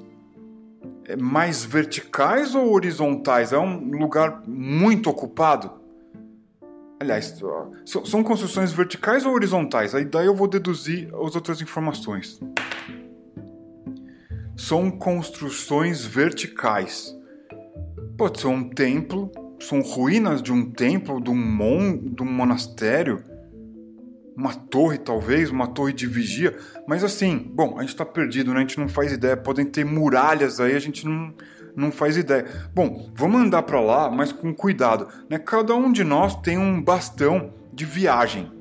é, 1.05 1.15
mais 1.15 1.63
verticais 1.63 2.55
ou 2.55 2.73
horizontais? 2.73 3.53
É 3.53 3.57
um 3.59 3.77
lugar 3.91 4.41
muito 4.47 5.09
ocupado? 5.09 5.71
Aliás, 6.99 7.39
são 7.85 8.23
construções 8.23 8.71
verticais 8.71 9.25
ou 9.25 9.33
horizontais? 9.33 9.93
Aí 9.93 10.05
daí 10.05 10.25
eu 10.25 10.35
vou 10.35 10.47
deduzir 10.47 11.07
as 11.13 11.35
outras 11.35 11.61
informações. 11.61 12.39
São 14.57 14.89
construções 14.89 16.03
verticais. 16.03 17.15
Pode 18.17 18.39
ser 18.39 18.47
um 18.47 18.69
templo, 18.69 19.29
são 19.59 19.81
ruínas 19.81 20.41
de 20.41 20.51
um 20.51 20.71
templo, 20.71 21.21
de 21.21 21.29
um, 21.29 21.35
mon, 21.35 21.97
de 21.97 22.23
um 22.23 22.31
monastério 22.31 23.34
uma 24.35 24.53
torre, 24.53 24.97
talvez, 24.97 25.49
uma 25.49 25.67
torre 25.67 25.93
de 25.93 26.05
vigia. 26.05 26.55
Mas 26.87 27.03
assim, 27.03 27.37
bom, 27.37 27.75
a 27.77 27.81
gente 27.81 27.89
está 27.89 28.05
perdido, 28.05 28.51
né? 28.51 28.57
A 28.57 28.61
gente 28.61 28.79
não 28.79 28.89
faz 28.89 29.11
ideia. 29.11 29.37
Podem 29.37 29.65
ter 29.65 29.85
muralhas 29.85 30.59
aí, 30.59 30.75
a 30.75 30.79
gente 30.79 31.05
não, 31.05 31.33
não 31.75 31.91
faz 31.91 32.17
ideia. 32.17 32.45
Bom, 32.73 33.09
vamos 33.13 33.41
andar 33.41 33.63
para 33.63 33.79
lá, 33.79 34.09
mas 34.09 34.31
com 34.31 34.53
cuidado. 34.53 35.07
Né? 35.29 35.39
Cada 35.39 35.73
um 35.73 35.91
de 35.91 36.03
nós 36.03 36.35
tem 36.35 36.57
um 36.57 36.81
bastão 36.81 37.53
de 37.73 37.85
viagem. 37.85 38.51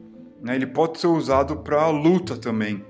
Né? 0.40 0.54
Ele 0.54 0.66
pode 0.66 1.00
ser 1.00 1.08
usado 1.08 1.56
para 1.56 1.88
luta 1.88 2.36
também. 2.36 2.84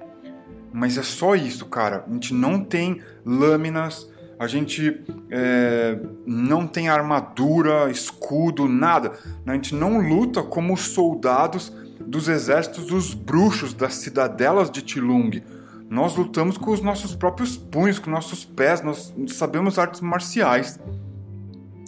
Mas 0.73 0.99
é 0.99 1.03
só 1.03 1.35
isso, 1.35 1.67
cara. 1.67 2.05
A 2.07 2.13
gente 2.13 2.35
não 2.35 2.63
tem 2.63 3.01
lâminas, 3.25 4.11
a 4.39 4.47
gente 4.47 5.03
é, 5.31 5.99
não 6.27 6.67
tem 6.67 6.89
armadura, 6.89 7.91
escudo, 7.91 8.69
nada. 8.69 9.13
A 9.47 9.53
gente 9.55 9.75
não 9.75 10.01
luta 10.01 10.43
como 10.43 10.77
soldados 10.77 11.73
dos 12.15 12.29
exércitos 12.29 12.87
dos 12.87 13.13
bruxos 13.13 13.75
das 13.75 13.95
cidadelas 13.95 14.71
de 14.71 14.83
Tilung. 14.83 15.43
Nós 15.91 16.15
lutamos 16.15 16.57
com 16.57 16.71
os 16.71 16.81
nossos 16.81 17.13
próprios 17.13 17.57
punhos, 17.57 17.99
com 17.99 18.09
nossos 18.09 18.45
pés, 18.45 18.81
nós 18.83 19.13
sabemos 19.29 19.81
artes 19.81 20.01
marciais. 20.01 20.79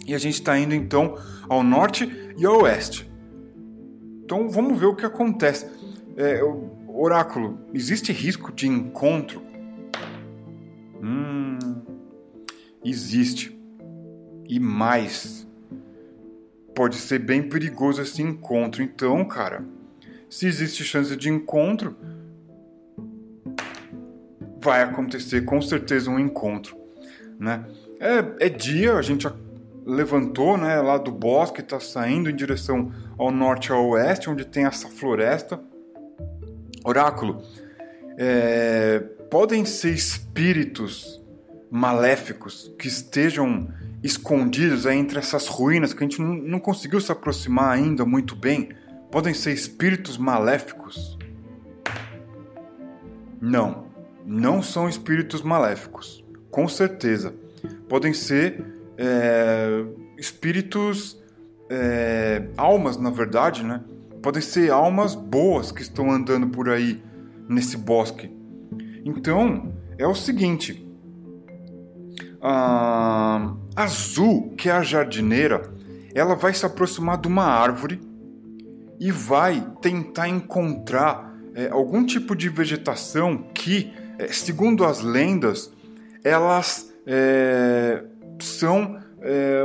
E 0.05 0.13
a 0.13 0.17
gente 0.17 0.33
está 0.33 0.59
indo 0.59 0.75
então 0.75 1.17
ao 1.47 1.63
norte 1.63 2.33
e 2.37 2.45
ao 2.45 2.63
oeste. 2.63 3.09
Então 4.21 4.49
vamos 4.49 4.77
ver 4.77 4.87
o 4.87 4.95
que 4.97 5.05
acontece. 5.05 5.65
É, 6.17 6.41
oráculo, 6.89 7.59
existe 7.73 8.11
risco 8.11 8.51
de 8.51 8.67
encontro? 8.67 9.41
Hum, 11.01 11.57
existe. 12.83 13.57
E 14.45 14.59
mais. 14.59 15.47
Pode 16.75 16.97
ser 16.97 17.19
bem 17.19 17.43
perigoso 17.43 18.01
esse 18.01 18.21
encontro. 18.21 18.83
Então, 18.83 19.23
cara, 19.25 19.65
se 20.29 20.47
existe 20.47 20.83
chance 20.83 21.15
de 21.15 21.29
encontro, 21.29 21.95
vai 24.59 24.83
acontecer 24.83 25.45
com 25.45 25.61
certeza 25.61 26.09
um 26.09 26.19
encontro, 26.19 26.75
né? 27.39 27.65
É, 27.99 28.47
é 28.47 28.49
dia, 28.49 28.93
a 28.93 29.01
gente 29.01 29.27
levantou, 29.85 30.57
né, 30.57 30.81
lá 30.81 30.97
do 30.97 31.11
bosque, 31.11 31.61
está 31.61 31.79
saindo 31.79 32.29
em 32.29 32.35
direção 32.35 32.91
ao 33.17 33.31
norte 33.31 33.71
ao 33.71 33.87
oeste, 33.89 34.29
onde 34.29 34.45
tem 34.45 34.65
essa 34.65 34.89
floresta. 34.89 35.59
Oráculo, 36.83 37.41
é, 38.17 38.99
podem 39.29 39.63
ser 39.63 39.93
espíritos 39.93 41.23
maléficos 41.71 42.73
que 42.77 42.87
estejam 42.87 43.67
escondidos 44.03 44.85
entre 44.85 45.19
essas 45.19 45.47
ruínas 45.47 45.93
que 45.93 46.03
a 46.03 46.07
gente 46.07 46.21
não 46.21 46.59
conseguiu 46.59 46.99
se 46.99 47.11
aproximar 47.11 47.73
ainda 47.73 48.05
muito 48.05 48.35
bem? 48.35 48.69
Podem 49.11 49.33
ser 49.33 49.53
espíritos 49.53 50.17
maléficos? 50.17 51.17
Não, 53.39 53.85
não 54.25 54.61
são 54.61 54.89
espíritos 54.89 55.41
maléficos, 55.41 56.23
com 56.51 56.67
certeza. 56.67 57.33
Podem 57.87 58.13
ser 58.13 58.65
é, 58.97 59.85
espíritos, 60.17 61.21
é, 61.69 62.49
almas, 62.57 62.97
na 62.97 63.09
verdade, 63.09 63.63
né? 63.63 63.81
Podem 64.21 64.41
ser 64.41 64.71
almas 64.71 65.15
boas 65.15 65.71
que 65.71 65.81
estão 65.81 66.11
andando 66.11 66.49
por 66.49 66.69
aí 66.69 67.01
nesse 67.47 67.77
bosque. 67.77 68.29
Então, 69.05 69.73
é 69.97 70.05
o 70.05 70.15
seguinte: 70.15 70.85
a 72.41 73.53
Azul, 73.75 74.53
que 74.57 74.67
é 74.67 74.73
a 74.73 74.83
jardineira, 74.83 75.71
ela 76.13 76.35
vai 76.35 76.53
se 76.53 76.65
aproximar 76.65 77.17
de 77.17 77.27
uma 77.27 77.45
árvore 77.45 78.01
e 78.99 79.11
vai 79.11 79.65
tentar 79.81 80.27
encontrar 80.27 81.33
é, 81.53 81.69
algum 81.69 82.05
tipo 82.05 82.35
de 82.35 82.49
vegetação 82.49 83.37
que, 83.53 83.91
é, 84.17 84.27
segundo 84.27 84.85
as 84.85 85.01
lendas, 85.01 85.71
elas 86.23 86.93
é, 87.05 88.03
são 88.39 88.99
é, 89.21 89.63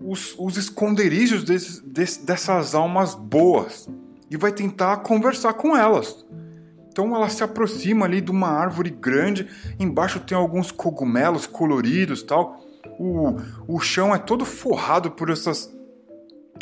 os, 0.00 0.34
os, 0.38 0.56
esconderijos 0.56 1.44
desse, 1.44 1.84
desse, 1.84 2.24
dessas 2.24 2.74
almas 2.74 3.14
boas 3.14 3.88
e 4.30 4.36
vai 4.36 4.52
tentar 4.52 4.98
conversar 4.98 5.54
com 5.54 5.76
elas. 5.76 6.24
Então 6.88 7.14
ela 7.14 7.28
se 7.28 7.42
aproxima 7.42 8.06
ali 8.06 8.20
de 8.20 8.30
uma 8.30 8.48
árvore 8.48 8.90
grande, 8.90 9.48
embaixo 9.80 10.20
tem 10.20 10.38
alguns 10.38 10.70
cogumelos 10.70 11.46
coloridos 11.46 12.22
tal. 12.22 12.64
O, 12.98 13.36
o 13.66 13.80
chão 13.80 14.14
é 14.14 14.18
todo 14.18 14.44
forrado 14.44 15.10
por 15.10 15.28
essas, 15.28 15.73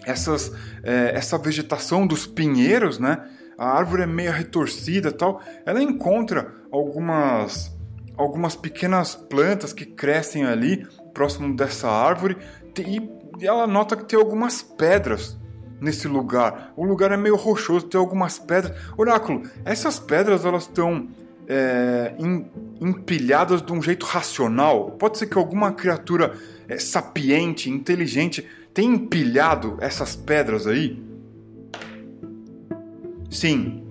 essas 0.05 0.53
é, 0.83 1.13
essa 1.15 1.39
vegetação 1.39 2.07
dos 2.07 2.27
pinheiros, 2.27 2.99
né? 2.99 3.29
A 3.57 3.69
árvore 3.69 4.03
é 4.03 4.07
meio 4.07 4.33
retorcida 4.33 5.13
tal. 5.13 5.41
Ela 5.65 5.83
encontra 5.83 6.53
algumas 6.71 7.73
algumas 8.17 8.55
pequenas 8.55 9.15
plantas 9.15 9.73
que 9.73 9.87
crescem 9.87 10.45
ali 10.45 10.87
próximo 11.15 11.57
dessa 11.57 11.89
árvore 11.89 12.37
e 12.79 13.47
ela 13.47 13.67
nota 13.67 13.97
que 13.97 14.05
tem 14.05 14.19
algumas 14.19 14.63
pedras 14.63 15.37
nesse 15.81 16.07
lugar. 16.07 16.73
O 16.77 16.85
lugar 16.85 17.11
é 17.11 17.17
meio 17.17 17.37
rochoso, 17.37 17.87
tem 17.87 18.01
algumas 18.01 18.39
pedras. 18.39 18.77
Oráculo, 18.97 19.43
essas 19.65 19.99
pedras 19.99 20.45
elas 20.45 20.63
estão 20.63 21.09
é, 21.49 22.15
empilhadas 22.83 23.63
de 23.63 23.73
um 23.73 23.81
jeito 23.81 24.05
racional. 24.05 24.93
Pode 24.93 25.19
ser 25.19 25.27
que 25.27 25.39
alguma 25.39 25.73
criatura 25.73 26.35
é, 26.69 26.79
sapiente, 26.79 27.71
inteligente, 27.71 28.47
tenha 28.75 28.95
empilhado 28.95 29.77
essas 29.81 30.17
pedras 30.17 30.67
aí? 30.67 31.03
Sim, 33.31 33.83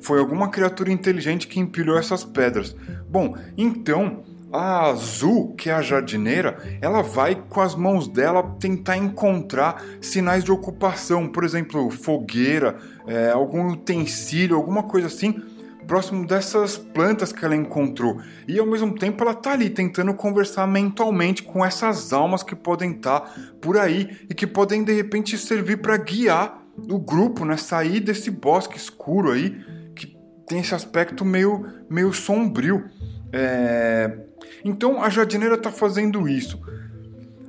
foi 0.00 0.18
alguma 0.18 0.48
criatura 0.48 0.90
inteligente 0.90 1.46
que 1.46 1.60
empilhou 1.60 1.98
essas 1.98 2.24
pedras. 2.24 2.74
Bom, 3.10 3.36
então 3.56 4.22
a 4.52 4.86
Azul, 4.86 5.54
que 5.54 5.68
é 5.68 5.74
a 5.74 5.82
jardineira, 5.82 6.56
ela 6.80 7.02
vai 7.02 7.34
com 7.34 7.60
as 7.60 7.74
mãos 7.74 8.08
dela 8.08 8.42
tentar 8.58 8.96
encontrar 8.96 9.82
sinais 10.00 10.42
de 10.42 10.50
ocupação, 10.50 11.28
por 11.28 11.44
exemplo, 11.44 11.90
fogueira, 11.90 12.78
é, 13.06 13.30
algum 13.30 13.72
utensílio, 13.72 14.56
alguma 14.56 14.84
coisa 14.84 15.06
assim, 15.06 15.42
próximo 15.88 16.26
dessas 16.26 16.76
plantas 16.76 17.32
que 17.32 17.44
ela 17.44 17.56
encontrou. 17.56 18.20
E 18.46 18.58
ao 18.58 18.66
mesmo 18.66 18.94
tempo 18.94 19.24
ela 19.24 19.34
tá 19.34 19.52
ali 19.52 19.70
tentando 19.70 20.12
conversar 20.14 20.66
mentalmente 20.68 21.42
com 21.42 21.64
essas 21.64 22.12
almas 22.12 22.42
que 22.42 22.54
podem 22.54 22.92
estar 22.92 23.20
tá 23.20 23.34
por 23.60 23.78
aí 23.78 24.16
e 24.28 24.34
que 24.34 24.46
podem 24.46 24.84
de 24.84 24.92
repente 24.92 25.36
servir 25.38 25.78
para 25.78 25.96
guiar 25.96 26.62
o 26.88 26.98
grupo, 26.98 27.44
né, 27.44 27.56
sair 27.56 27.98
desse 27.98 28.30
bosque 28.30 28.76
escuro 28.76 29.32
aí 29.32 29.58
que 29.96 30.14
tem 30.46 30.60
esse 30.60 30.74
aspecto 30.74 31.24
meio 31.24 31.66
meio 31.88 32.12
sombrio. 32.12 32.84
É... 33.32 34.26
Então 34.62 35.02
a 35.02 35.08
jardineira 35.08 35.54
está 35.54 35.72
fazendo 35.72 36.28
isso. 36.28 36.60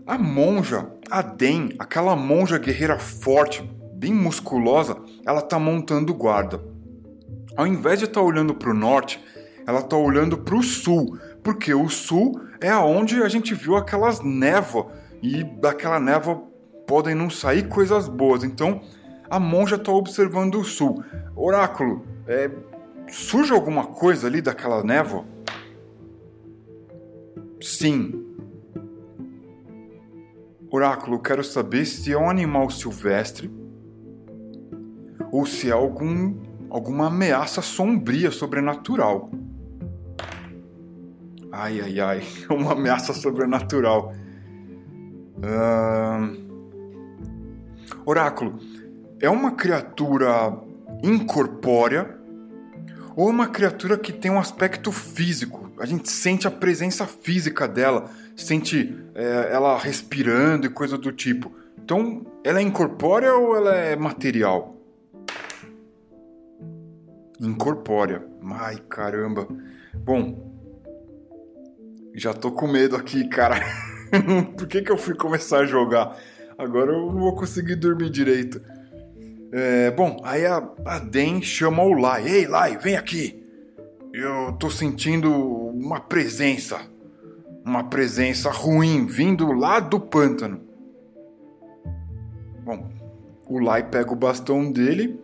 A 0.07 0.17
monja, 0.17 0.89
a 1.11 1.21
Den, 1.21 1.75
aquela 1.77 2.15
monja 2.15 2.57
guerreira 2.57 2.97
forte, 2.97 3.61
bem 3.93 4.13
musculosa, 4.13 4.97
ela 5.25 5.39
está 5.39 5.59
montando 5.59 6.13
guarda. 6.13 6.78
Ao 7.59 7.67
invés 7.67 7.99
de 7.99 8.05
estar 8.05 8.21
tá 8.21 8.25
olhando 8.25 8.55
para 8.55 8.69
o 8.69 8.73
norte, 8.73 9.21
ela 9.67 9.81
está 9.81 9.97
olhando 9.97 10.37
para 10.37 10.55
o 10.55 10.63
sul, 10.63 11.19
porque 11.43 11.73
o 11.73 11.89
sul 11.89 12.39
é 12.61 12.69
aonde 12.69 13.21
a 13.21 13.27
gente 13.27 13.53
viu 13.53 13.75
aquelas 13.75 14.21
névoas 14.21 14.85
e 15.21 15.43
daquela 15.43 15.99
névoa 15.99 16.41
podem 16.87 17.13
não 17.13 17.29
sair 17.29 17.67
coisas 17.67 18.07
boas. 18.07 18.45
Então 18.45 18.79
a 19.29 19.41
monja 19.41 19.75
está 19.75 19.91
observando 19.91 20.55
o 20.55 20.63
sul. 20.63 21.03
Oráculo, 21.35 22.05
é, 22.25 22.49
surge 23.09 23.51
alguma 23.51 23.87
coisa 23.87 24.27
ali 24.27 24.41
daquela 24.41 24.81
névoa? 24.81 25.25
Sim. 27.59 28.25
Oráculo, 30.71 31.19
quero 31.19 31.43
saber 31.43 31.83
se 31.83 32.13
é 32.13 32.17
um 32.17 32.29
animal 32.29 32.69
silvestre 32.69 33.51
ou 35.29 35.45
se 35.45 35.67
é 35.69 35.73
algum, 35.73 36.47
alguma 36.69 37.07
ameaça 37.07 37.61
sombria 37.61 38.31
sobrenatural. 38.31 39.31
Ai, 41.51 41.81
ai, 41.81 41.99
ai, 41.99 42.23
uma 42.49 42.73
ameaça 42.73 43.13
sobrenatural. 43.13 44.13
Uh... 45.37 46.49
Oráculo, 48.05 48.57
é 49.21 49.29
uma 49.29 49.51
criatura 49.51 50.57
incorpórea 51.03 52.17
ou 53.15 53.29
uma 53.29 53.47
criatura 53.47 53.97
que 53.97 54.11
tem 54.11 54.31
um 54.31 54.39
aspecto 54.39 54.91
físico? 54.91 55.69
a 55.79 55.85
gente 55.85 56.09
sente 56.09 56.45
a 56.45 56.51
presença 56.51 57.07
física 57.07 57.67
dela, 57.67 58.11
sente 58.35 58.95
é, 59.15 59.49
ela 59.51 59.77
respirando 59.77 60.67
e 60.67 60.69
coisa 60.69 60.97
do 60.97 61.11
tipo. 61.11 61.51
Então, 61.81 62.25
ela 62.43 62.59
é 62.59 62.61
incorpórea 62.61 63.33
ou 63.33 63.55
ela 63.55 63.73
é 63.73 63.95
material? 63.95 64.75
Incorpórea. 67.39 68.21
Ai, 68.51 68.77
caramba. 68.89 69.47
Bom, 69.93 70.49
já 72.13 72.33
tô 72.33 72.51
com 72.51 72.67
medo 72.67 72.95
aqui, 72.95 73.27
cara. 73.27 73.55
Por 74.57 74.67
que, 74.67 74.81
que 74.81 74.91
eu 74.91 74.97
fui 74.97 75.15
começar 75.15 75.59
a 75.59 75.65
jogar? 75.65 76.17
Agora 76.57 76.91
eu 76.91 77.13
não 77.13 77.19
vou 77.19 77.35
conseguir 77.35 77.75
dormir 77.75 78.09
direito. 78.09 78.61
É, 79.51 79.89
bom, 79.91 80.19
aí 80.23 80.45
a, 80.45 80.61
a 80.85 80.99
Den 80.99 81.41
chama 81.41 81.83
o 81.83 81.93
Lai. 81.93 82.27
Ei, 82.27 82.45
Lai, 82.45 82.77
vem 82.77 82.97
aqui. 82.97 83.43
Eu 84.13 84.53
tô 84.59 84.69
sentindo 84.69 85.31
uma 85.31 85.99
presença. 85.99 86.81
Uma 87.63 87.83
presença 87.85 88.49
ruim 88.49 89.05
vindo 89.05 89.51
lá 89.51 89.79
do 89.79 89.99
pântano. 89.99 90.61
Bom, 92.63 92.89
o 93.47 93.59
Lai 93.59 93.89
pega 93.89 94.11
o 94.11 94.15
bastão 94.15 94.71
dele. 94.71 95.19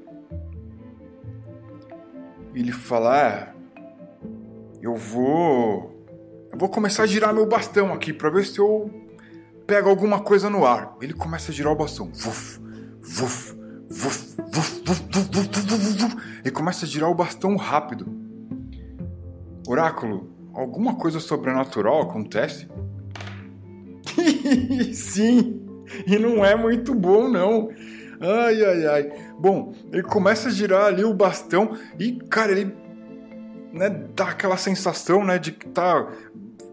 E 2.55 2.59
ele 2.59 2.71
fala: 2.71 3.21
é, 3.21 3.53
Eu 4.81 4.95
vou. 4.95 5.93
Eu 6.51 6.57
vou 6.57 6.69
começar 6.69 7.03
a 7.03 7.05
girar 7.05 7.33
meu 7.33 7.45
bastão 7.45 7.91
aqui 7.91 8.13
para 8.13 8.29
ver 8.29 8.45
se 8.45 8.59
eu 8.59 8.89
pego 9.67 9.89
alguma 9.89 10.21
coisa 10.21 10.49
no 10.49 10.65
ar. 10.65 10.95
Ele 11.01 11.13
começa 11.13 11.51
a 11.51 11.53
girar 11.53 11.73
o 11.73 11.75
bastão. 11.75 12.09
Vuf, 12.13 12.59
vuf, 13.01 13.53
vuf, 13.89 14.35
vuf, 14.49 14.83
vuf, 14.85 15.03
vuf, 15.11 15.29
vuf, 15.31 15.61
vuf, 15.67 15.97
vuf. 15.97 16.15
Ele 16.45 16.51
começa 16.51 16.85
a 16.85 16.87
girar 16.87 17.11
o 17.11 17.15
bastão 17.15 17.57
rápido. 17.57 18.07
Oráculo, 19.67 20.29
alguma 20.53 20.95
coisa 20.95 21.19
sobrenatural 21.19 22.03
acontece? 22.03 22.69
Sim, 24.93 25.61
e 26.07 26.17
não 26.17 26.45
é 26.45 26.55
muito 26.55 26.95
bom 26.95 27.27
não. 27.27 27.69
Ai, 28.19 28.63
ai, 28.63 28.85
ai. 28.85 29.11
Bom, 29.39 29.73
ele 29.91 30.03
começa 30.03 30.49
a 30.49 30.51
girar 30.51 30.85
ali 30.85 31.03
o 31.03 31.13
bastão 31.13 31.77
e, 31.99 32.13
cara, 32.29 32.51
ele 32.51 32.73
né, 33.73 33.89
dá 34.15 34.29
aquela 34.29 34.57
sensação 34.57 35.23
né, 35.23 35.37
de 35.37 35.51
que 35.51 35.67
tá 35.67 36.07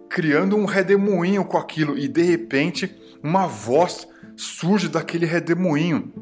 criando 0.09 0.57
um 0.57 0.65
redemoinho 0.65 1.45
com 1.45 1.57
aquilo 1.57 1.99
e 1.99 2.07
de 2.07 2.23
repente 2.23 2.95
uma 3.23 3.47
voz 3.47 4.07
surge 4.37 4.89
daquele 4.89 5.27
redemoinho. 5.27 6.13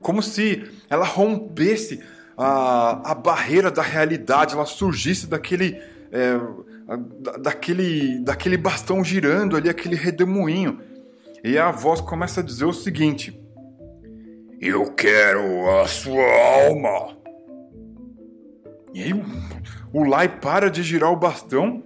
Como 0.00 0.22
se 0.22 0.64
ela 0.88 1.04
rompesse 1.04 2.00
a, 2.36 3.12
a 3.12 3.14
barreira 3.14 3.70
da 3.70 3.82
realidade 3.82 4.54
ela 4.54 4.66
surgisse 4.66 5.26
daquele, 5.26 5.80
é, 6.12 6.38
daquele, 7.40 8.18
daquele 8.20 8.56
bastão 8.56 9.02
girando 9.04 9.56
ali, 9.56 9.68
aquele 9.68 9.96
redemoinho. 9.96 10.80
E 11.42 11.58
a 11.58 11.70
voz 11.70 12.00
começa 12.00 12.40
a 12.40 12.44
dizer 12.44 12.64
o 12.64 12.72
seguinte: 12.72 13.38
Eu 14.60 14.92
quero 14.92 15.70
a 15.80 15.86
sua 15.86 16.24
alma. 16.66 17.16
E 18.92 19.02
aí 19.02 19.12
o 19.92 20.04
Lai 20.04 20.28
para 20.28 20.70
de 20.70 20.82
girar 20.82 21.12
o 21.12 21.16
bastão. 21.16 21.82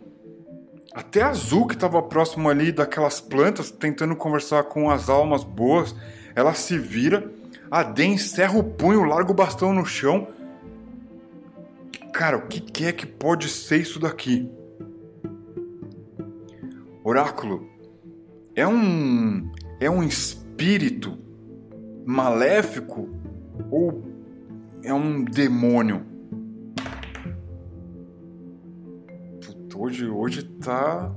Até 0.94 1.22
a 1.22 1.28
Azul, 1.28 1.66
que 1.66 1.74
estava 1.74 2.02
próximo 2.02 2.48
ali 2.48 2.72
daquelas 2.72 3.20
plantas, 3.20 3.70
tentando 3.70 4.16
conversar 4.16 4.64
com 4.64 4.90
as 4.90 5.08
almas 5.08 5.44
boas, 5.44 5.94
ela 6.34 6.54
se 6.54 6.78
vira. 6.78 7.30
A 7.70 7.82
Den 7.82 8.14
encerra 8.14 8.58
o 8.58 8.64
punho, 8.64 9.04
larga 9.04 9.30
o 9.30 9.34
bastão 9.34 9.72
no 9.72 9.84
chão. 9.84 10.28
Cara, 12.12 12.38
o 12.38 12.46
que, 12.46 12.60
que 12.60 12.86
é 12.86 12.92
que 12.92 13.06
pode 13.06 13.48
ser 13.48 13.76
isso 13.80 14.00
daqui? 14.00 14.50
Oráculo, 17.04 17.68
é 18.56 18.66
um 18.66 19.50
é 19.80 19.88
um 19.88 20.02
espírito 20.02 21.27
maléfico 22.08 23.06
ou 23.70 24.02
é 24.82 24.94
um 24.94 25.22
demônio? 25.22 26.06
Puta, 29.44 29.78
hoje 29.78 30.06
hoje 30.06 30.42
tá 30.42 31.14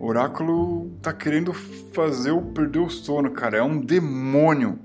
Oráculo 0.00 0.90
tá 1.02 1.12
querendo 1.12 1.52
fazer 1.52 2.30
eu 2.30 2.40
perder 2.40 2.78
o 2.78 2.88
sono, 2.88 3.30
cara. 3.30 3.58
É 3.58 3.62
um 3.62 3.78
demônio. 3.78 4.78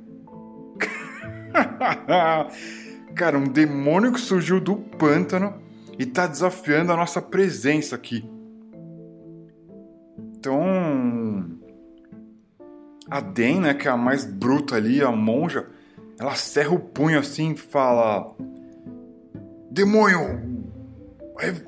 cara, 3.15 3.37
um 3.37 3.47
demônio 3.47 4.11
que 4.11 4.19
surgiu 4.19 4.59
do 4.59 4.75
pântano 4.75 5.55
e 5.97 6.05
tá 6.05 6.27
desafiando 6.27 6.91
a 6.91 6.97
nossa 6.97 7.21
presença 7.21 7.95
aqui. 7.95 8.29
Então, 10.37 10.61
a 13.09 13.19
Den, 13.19 13.61
né, 13.61 13.73
que 13.73 13.87
é 13.87 13.91
a 13.91 13.97
mais 13.97 14.25
bruta 14.25 14.75
ali, 14.75 15.01
a 15.01 15.11
monja, 15.11 15.67
ela 16.19 16.35
serra 16.35 16.73
o 16.73 16.79
punho 16.79 17.19
assim 17.19 17.53
e 17.53 17.57
fala: 17.57 18.35
Demônio, 19.71 20.41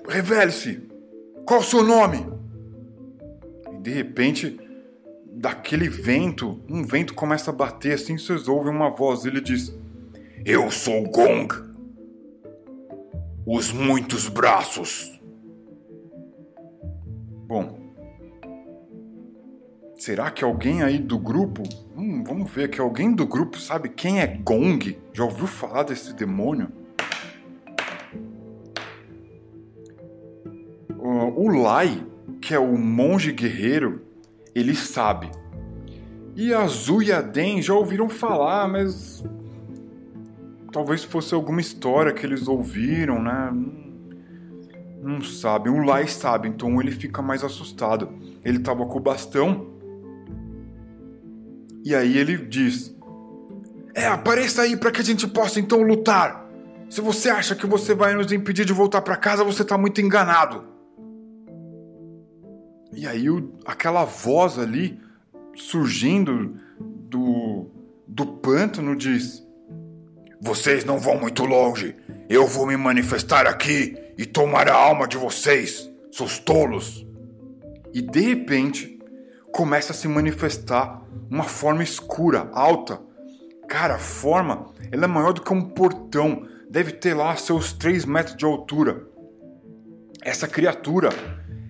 revele-se! 0.07 0.89
Qual 1.45 1.61
o 1.61 1.63
seu 1.63 1.83
nome? 1.83 2.25
E 3.73 3.77
de 3.81 3.91
repente, 3.91 4.59
daquele 5.31 5.89
vento, 5.89 6.61
um 6.69 6.85
vento 6.85 7.13
começa 7.13 7.49
a 7.49 7.53
bater 7.53 7.93
assim, 7.93 8.17
vocês 8.17 8.47
ouvem 8.47 8.71
uma 8.73 8.89
voz. 8.89 9.25
Ele 9.25 9.41
diz: 9.41 9.73
Eu 10.45 10.69
sou 10.69 11.03
Gong, 11.09 11.47
os 13.45 13.71
muitos 13.71 14.27
braços. 14.27 15.19
Bom, 17.47 17.80
Será 20.01 20.31
que 20.31 20.43
alguém 20.43 20.81
aí 20.81 20.97
do 20.97 21.19
grupo. 21.19 21.61
Hum, 21.95 22.23
vamos 22.23 22.49
ver 22.49 22.63
aqui. 22.63 22.81
Alguém 22.81 23.13
do 23.13 23.23
grupo 23.27 23.59
sabe 23.59 23.87
quem 23.87 24.19
é 24.19 24.25
Gong? 24.25 24.97
Já 25.13 25.23
ouviu 25.23 25.45
falar 25.45 25.83
desse 25.83 26.15
demônio? 26.15 26.69
O 30.97 31.47
Lai, 31.49 32.03
que 32.41 32.51
é 32.51 32.57
o 32.57 32.75
monge 32.79 33.31
guerreiro, 33.31 34.01
ele 34.55 34.73
sabe. 34.73 35.29
E 36.35 36.51
a 36.51 36.65
Zu 36.65 37.03
e 37.03 37.11
a 37.11 37.21
Den 37.21 37.61
já 37.61 37.75
ouviram 37.75 38.09
falar, 38.09 38.67
mas. 38.67 39.23
Talvez 40.71 41.03
fosse 41.03 41.35
alguma 41.35 41.61
história 41.61 42.11
que 42.11 42.25
eles 42.25 42.47
ouviram, 42.47 43.21
né? 43.21 43.53
Não 44.99 45.21
sabe. 45.21 45.69
O 45.69 45.77
Lai 45.83 46.07
sabe, 46.07 46.49
então 46.49 46.81
ele 46.81 46.89
fica 46.89 47.21
mais 47.21 47.43
assustado. 47.43 48.09
Ele 48.43 48.57
tava 48.57 48.83
com 48.87 48.97
o 48.97 48.99
bastão 48.99 49.70
e 51.83 51.95
aí 51.95 52.17
ele 52.17 52.37
diz: 52.37 52.95
É, 53.95 54.07
apareça 54.07 54.63
aí 54.63 54.77
para 54.77 54.91
que 54.91 55.01
a 55.01 55.03
gente 55.03 55.27
possa 55.27 55.59
então 55.59 55.81
lutar. 55.81 56.45
Se 56.89 57.01
você 57.01 57.29
acha 57.29 57.55
que 57.55 57.65
você 57.65 57.95
vai 57.95 58.13
nos 58.13 58.31
impedir 58.31 58.65
de 58.65 58.73
voltar 58.73 59.01
para 59.01 59.15
casa, 59.15 59.43
você 59.43 59.63
tá 59.63 59.77
muito 59.77 60.01
enganado. 60.01 60.65
E 62.93 63.07
aí 63.07 63.29
o, 63.29 63.53
aquela 63.65 64.03
voz 64.03 64.59
ali 64.59 64.99
surgindo 65.55 66.57
do, 66.79 67.67
do 68.07 68.25
pântano 68.25 68.95
diz: 68.95 69.43
Vocês 70.39 70.83
não 70.83 70.99
vão 70.99 71.19
muito 71.19 71.45
longe. 71.45 71.95
Eu 72.29 72.47
vou 72.47 72.65
me 72.65 72.77
manifestar 72.77 73.47
aqui 73.47 73.97
e 74.17 74.25
tomar 74.25 74.69
a 74.69 74.73
alma 74.73 75.07
de 75.07 75.17
vocês, 75.17 75.89
seus 76.11 76.39
tolos. 76.39 77.05
E 77.93 78.01
de 78.01 78.21
repente 78.21 78.90
começa 79.51 79.91
a 79.91 79.95
se 79.95 80.07
manifestar 80.07 81.01
uma 81.29 81.43
forma 81.43 81.83
escura, 81.83 82.49
alta. 82.53 82.99
Cara, 83.67 83.95
a 83.95 83.99
forma 83.99 84.67
ela 84.91 85.05
é 85.05 85.07
maior 85.07 85.33
do 85.33 85.41
que 85.41 85.53
um 85.53 85.61
portão, 85.61 86.47
deve 86.69 86.91
ter 86.91 87.13
lá 87.13 87.35
seus 87.35 87.73
3 87.73 88.05
metros 88.05 88.35
de 88.35 88.45
altura. 88.45 89.05
Essa 90.21 90.47
criatura, 90.47 91.09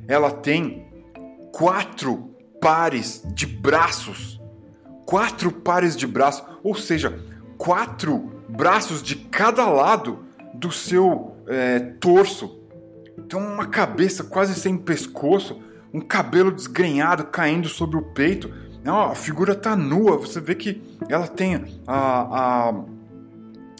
ela 0.07 0.31
tem 0.31 0.87
quatro 1.51 2.35
pares 2.59 3.23
de 3.33 3.45
braços. 3.45 4.39
Quatro 5.05 5.51
pares 5.51 5.95
de 5.95 6.07
braços, 6.07 6.43
ou 6.63 6.75
seja, 6.75 7.19
quatro 7.57 8.31
braços 8.47 9.01
de 9.03 9.15
cada 9.15 9.67
lado 9.67 10.25
do 10.53 10.71
seu 10.71 11.35
é, 11.47 11.79
torso. 11.99 12.59
Então, 13.17 13.39
uma 13.39 13.67
cabeça 13.67 14.23
quase 14.23 14.55
sem 14.55 14.77
pescoço, 14.77 15.61
um 15.93 16.01
cabelo 16.01 16.51
desgrenhado 16.51 17.25
caindo 17.25 17.67
sobre 17.67 17.97
o 17.97 18.01
peito 18.01 18.51
não, 18.83 18.99
a 18.99 19.15
figura 19.15 19.53
tá 19.53 19.75
nua, 19.75 20.17
você 20.17 20.41
vê 20.41 20.55
que 20.55 20.81
ela 21.07 21.27
tem 21.27 21.63
a, 21.85 22.69
a, 22.69 22.83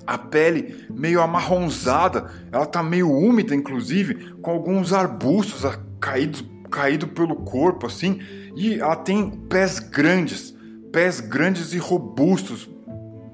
a 0.06 0.18
pele 0.18 0.86
meio 0.92 1.22
amarronzada, 1.22 2.32
ela 2.52 2.68
tá 2.68 2.84
meio 2.84 3.12
úmida, 3.12 3.56
inclusive, 3.56 4.34
com 4.42 4.52
alguns 4.52 4.94
arbustos 4.94 5.64
caídos 6.00 6.46
caído 6.70 7.08
pelo 7.08 7.36
corpo, 7.36 7.86
assim, 7.88 8.22
e 8.56 8.76
ela 8.76 8.96
tem 8.96 9.30
pés 9.30 9.80
grandes, 9.80 10.56
pés 10.92 11.20
grandes 11.20 11.74
e 11.74 11.78
robustos, 11.78 12.70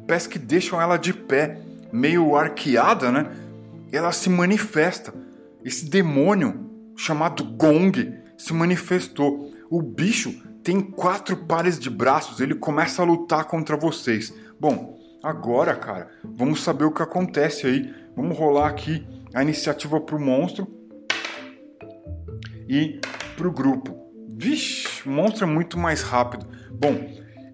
pés 0.08 0.26
que 0.26 0.40
deixam 0.40 0.82
ela 0.82 0.98
de 0.98 1.14
pé, 1.14 1.60
meio 1.92 2.36
arqueada, 2.36 3.12
né? 3.12 3.30
Ela 3.92 4.12
se 4.12 4.28
manifesta. 4.28 5.14
Esse 5.64 5.88
demônio 5.88 6.68
chamado 6.96 7.44
Gong 7.44 8.17
se 8.38 8.54
manifestou. 8.54 9.52
O 9.70 9.82
bicho 9.82 10.32
tem 10.64 10.82
quatro 10.82 11.36
pares 11.36 11.80
de 11.80 11.90
braços, 11.90 12.40
ele 12.40 12.56
começa 12.56 13.02
a 13.02 13.06
lutar 13.06 13.46
contra 13.46 13.78
vocês. 13.78 14.34
Bom, 14.60 15.00
agora, 15.24 15.76
cara, 15.76 16.10
vamos 16.24 16.62
saber 16.62 16.86
o 16.86 16.92
que 16.92 17.02
acontece 17.02 17.68
aí. 17.68 17.94
Vamos 18.16 18.38
rolar 18.38 18.68
aqui 18.68 19.08
a 19.34 19.42
iniciativa 19.42 20.00
pro 20.00 20.20
monstro 20.20 20.68
e 22.68 23.00
pro 23.36 23.52
grupo. 23.52 23.96
Vixe, 24.30 25.08
o 25.08 25.12
monstro 25.12 25.46
é 25.46 25.48
muito 25.48 25.78
mais 25.78 26.02
rápido. 26.02 26.48
Bom, 26.72 27.10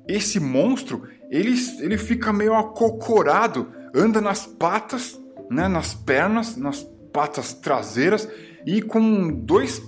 esse 0.07 0.39
monstro, 0.39 1.07
ele, 1.29 1.53
ele 1.79 1.97
fica 1.97 2.33
meio 2.33 2.55
acocorado, 2.55 3.71
anda 3.93 4.19
nas 4.19 4.45
patas, 4.45 5.19
né, 5.49 5.67
nas 5.67 5.93
pernas, 5.93 6.57
nas 6.57 6.83
patas 7.13 7.53
traseiras 7.53 8.27
e 8.65 8.81
com 8.81 9.29
dois 9.29 9.79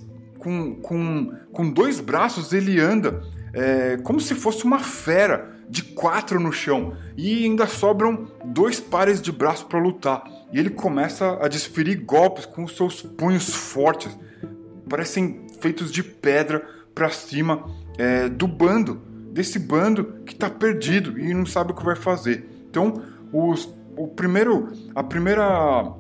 com, 0.46 0.76
com, 0.76 1.34
com 1.52 1.72
dois 1.72 2.00
braços 2.00 2.54
ele 2.54 2.80
anda 2.80 3.20
é, 3.52 3.98
como 4.04 4.22
se 4.22 4.36
fosse 4.36 4.64
uma 4.64 4.78
fera 4.78 5.56
de 5.68 5.82
quatro 5.82 6.40
no 6.40 6.52
chão 6.52 6.96
e 7.18 7.46
ainda 7.46 7.66
sobram 7.66 8.28
dois 8.46 8.80
pares 8.80 9.20
de 9.20 9.32
braços 9.32 9.64
para 9.64 9.80
lutar. 9.80 10.24
E 10.54 10.60
ele 10.60 10.70
começa 10.70 11.40
a 11.42 11.48
desferir 11.48 11.96
golpes 11.96 12.46
com 12.46 12.68
seus 12.68 13.02
punhos 13.02 13.52
fortes, 13.56 14.16
parecem 14.88 15.48
feitos 15.60 15.92
de 15.92 16.04
pedra 16.04 16.64
para 16.94 17.10
cima 17.10 17.66
é, 17.98 18.30
do 18.30 18.48
bando, 18.48 19.02
desse 19.32 19.58
bando 19.58 20.22
que 20.28 20.34
está 20.34 20.48
perdido 20.48 21.20
e 21.20 21.34
não 21.34 21.48
sabe 21.48 21.72
o 21.72 21.76
que 21.76 21.84
vai 21.84 21.96
fazer. 21.96 22.48
Então, 22.70 23.02
os, 23.34 23.68
o 23.98 24.08
primeiro, 24.08 24.72
a 24.94 25.02
primeira 25.02 25.92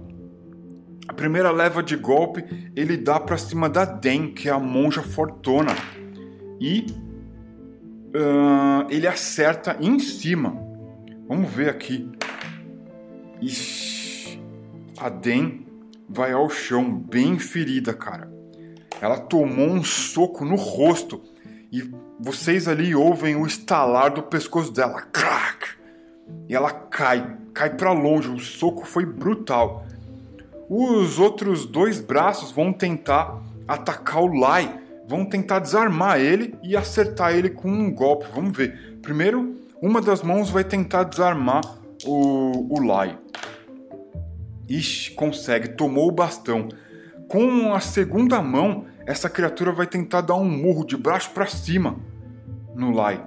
a 1.08 1.14
primeira 1.14 1.52
leva 1.52 1.84
de 1.84 1.96
golpe 1.96 2.44
ele 2.76 2.98
dá 2.98 3.20
para 3.20 3.38
cima 3.38 3.70
da 3.70 3.86
Den, 3.86 4.34
que 4.34 4.50
é 4.50 4.52
a 4.52 4.60
monja 4.60 5.02
fortuna. 5.02 5.76
E 6.60 6.86
uh, 8.16 8.88
ele 8.90 9.08
acerta 9.08 9.78
em 9.80 10.00
cima. 10.00 10.56
Vamos 11.28 11.52
ver 11.52 11.70
aqui. 11.70 12.10
Ixi, 13.42 14.42
a 14.98 15.10
Den 15.10 15.66
vai 16.10 16.32
ao 16.32 16.50
chão, 16.50 16.92
bem 16.92 17.38
ferida, 17.38 17.94
cara. 17.94 18.32
Ela 19.02 19.18
tomou 19.18 19.68
um 19.68 19.84
soco 19.84 20.46
no 20.46 20.56
rosto 20.56 21.22
e 21.72 21.84
vocês 22.20 22.68
ali 22.68 22.96
ouvem 22.96 23.36
o 23.36 23.46
estalar 23.46 24.14
do 24.14 24.24
pescoço 24.24 24.72
dela. 24.72 25.02
Crack! 25.02 25.76
E 26.48 26.56
ela 26.56 26.72
cai, 26.72 27.38
cai 27.54 27.76
para 27.76 27.92
longe. 27.92 28.30
O 28.30 28.40
soco 28.40 28.86
foi 28.86 29.06
brutal. 29.06 29.86
Os 30.70 31.20
outros 31.20 31.66
dois 31.66 32.00
braços 32.00 32.52
vão 32.52 32.74
tentar 32.74 33.40
atacar 33.68 34.24
o 34.24 34.34
Lai, 34.34 34.80
vão 35.08 35.26
tentar 35.26 35.60
desarmar 35.60 36.20
ele 36.20 36.56
e 36.64 36.76
acertar 36.76 37.34
ele 37.36 37.50
com 37.50 37.70
um 37.70 37.94
golpe. 37.94 38.26
Vamos 38.34 38.56
ver. 38.58 38.98
Primeiro, 39.02 39.56
uma 39.82 40.02
das 40.02 40.24
mãos 40.24 40.50
vai 40.50 40.64
tentar 40.64 41.04
desarmar 41.04 41.62
o, 42.04 42.76
o 42.76 42.82
Lai. 42.82 43.18
Ixi, 44.68 45.12
consegue, 45.12 45.70
tomou 45.70 46.08
o 46.08 46.12
bastão. 46.12 46.68
Com 47.28 47.74
a 47.74 47.80
segunda 47.80 48.42
mão, 48.42 48.86
essa 49.06 49.30
criatura 49.30 49.72
vai 49.72 49.86
tentar 49.86 50.22
dar 50.22 50.36
um 50.36 50.50
murro 50.50 50.86
de 50.86 50.98
baixo 50.98 51.30
para 51.32 51.46
cima 51.46 51.98
no 52.74 52.92
Lai. 52.92 53.24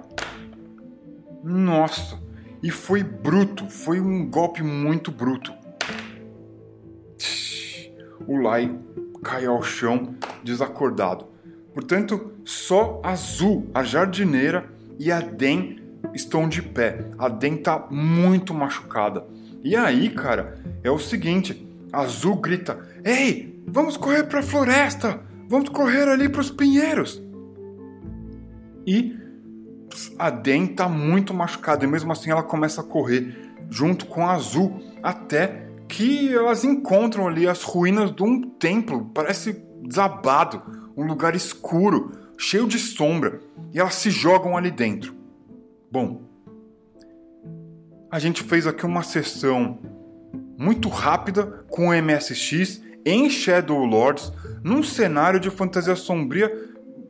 Nossa, 1.41 2.19
e 2.61 2.69
foi 2.69 3.01
bruto, 3.01 3.69
foi 3.69 4.01
um 4.01 4.29
golpe 4.29 4.61
muito 4.61 5.11
bruto. 5.11 5.53
O 8.27 8.37
Lai 8.37 8.75
cai 9.23 9.45
ao 9.45 9.61
chão 9.61 10.15
desacordado. 10.43 11.25
Portanto, 11.73 12.33
só 12.43 13.01
Azul, 13.03 13.69
a 13.73 13.83
jardineira, 13.83 14.69
e 14.99 15.11
a 15.11 15.21
Den 15.21 15.79
estão 16.13 16.47
de 16.47 16.61
pé. 16.61 17.09
A 17.17 17.29
Den 17.29 17.57
tá 17.57 17.87
muito 17.89 18.53
machucada. 18.53 19.25
E 19.63 19.75
aí, 19.75 20.09
cara, 20.09 20.61
é 20.83 20.91
o 20.91 20.99
seguinte: 20.99 21.67
Azul 21.91 22.35
grita: 22.35 22.79
Ei, 23.03 23.63
vamos 23.67 23.97
correr 23.97 24.23
para 24.23 24.39
a 24.39 24.43
floresta! 24.43 25.21
Vamos 25.47 25.69
correr 25.69 26.07
ali 26.07 26.29
para 26.29 26.41
os 26.41 26.51
pinheiros! 26.51 27.21
E 28.85 29.17
a 30.17 30.29
Den 30.29 30.67
tá 30.67 30.87
muito 30.87 31.33
machucada 31.33 31.83
e 31.83 31.87
mesmo 31.87 32.11
assim 32.11 32.29
ela 32.29 32.43
começa 32.43 32.81
a 32.81 32.83
correr 32.83 33.35
junto 33.69 34.05
com 34.05 34.25
a 34.25 34.33
Azul 34.33 34.79
até 35.01 35.68
que 35.89 36.31
elas 36.33 36.63
encontram 36.63 37.27
ali 37.27 37.47
as 37.47 37.63
ruínas 37.63 38.15
de 38.15 38.21
um 38.23 38.41
templo, 38.41 39.09
parece 39.13 39.65
desabado, 39.83 40.61
um 40.95 41.03
lugar 41.03 41.35
escuro, 41.35 42.11
cheio 42.37 42.67
de 42.67 42.77
sombra, 42.77 43.41
e 43.73 43.79
elas 43.79 43.95
se 43.95 44.11
jogam 44.11 44.55
ali 44.55 44.69
dentro. 44.69 45.15
Bom, 45.91 46.21
a 48.11 48.19
gente 48.19 48.43
fez 48.43 48.67
aqui 48.67 48.85
uma 48.85 49.01
sessão 49.01 49.79
muito 50.57 50.89
rápida 50.89 51.65
com 51.69 51.87
o 51.87 52.01
MSX 52.01 52.81
em 53.03 53.27
Shadow 53.29 53.83
Lords, 53.83 54.31
num 54.63 54.83
cenário 54.83 55.39
de 55.39 55.49
fantasia 55.49 55.95
sombria, 55.95 56.51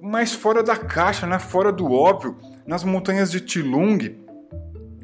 mas 0.02 0.34
fora 0.34 0.63
da 0.63 0.78
caixa, 0.78 1.28
né? 1.28 1.38
fora 1.38 1.72
do 1.74 1.92
óbvio, 1.92 2.38
nas 2.65 2.86
montanhas 2.86 3.30
de 3.30 3.42
Tilung, 3.42 4.00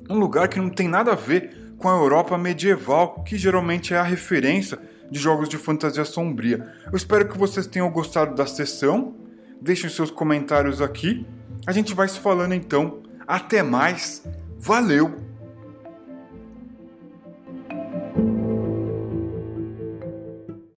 um 0.10 0.18
lugar 0.18 0.48
que 0.48 0.60
não 0.60 0.70
tem 0.70 0.88
nada 0.88 1.12
a 1.12 1.16
ver 1.16 1.65
com 1.78 1.90
a 1.90 1.96
Europa 1.96 2.38
medieval, 2.38 3.24
que 3.24 3.38
geralmente 3.38 3.94
é 3.94 3.98
a 3.98 4.04
referência 4.04 4.80
de 5.10 5.20
jogos 5.20 5.50
de 5.50 5.58
fantasia 5.58 6.06
sombria. 6.06 6.74
Eu 6.92 6.96
espero 6.96 7.28
que 7.28 7.38
vocês 7.38 7.68
tenham 7.68 7.90
gostado 7.92 8.36
da 8.36 8.46
sessão. 8.46 9.16
Deixem 9.62 9.90
seus 9.90 10.12
comentários 10.12 10.82
aqui. 10.82 11.26
A 11.66 11.72
gente 11.72 11.94
vai 11.94 12.08
se 12.08 12.20
falando 12.20 12.54
então. 12.54 13.02
Até 13.28 13.64
mais. 13.64 14.24
Valeu! 14.60 15.25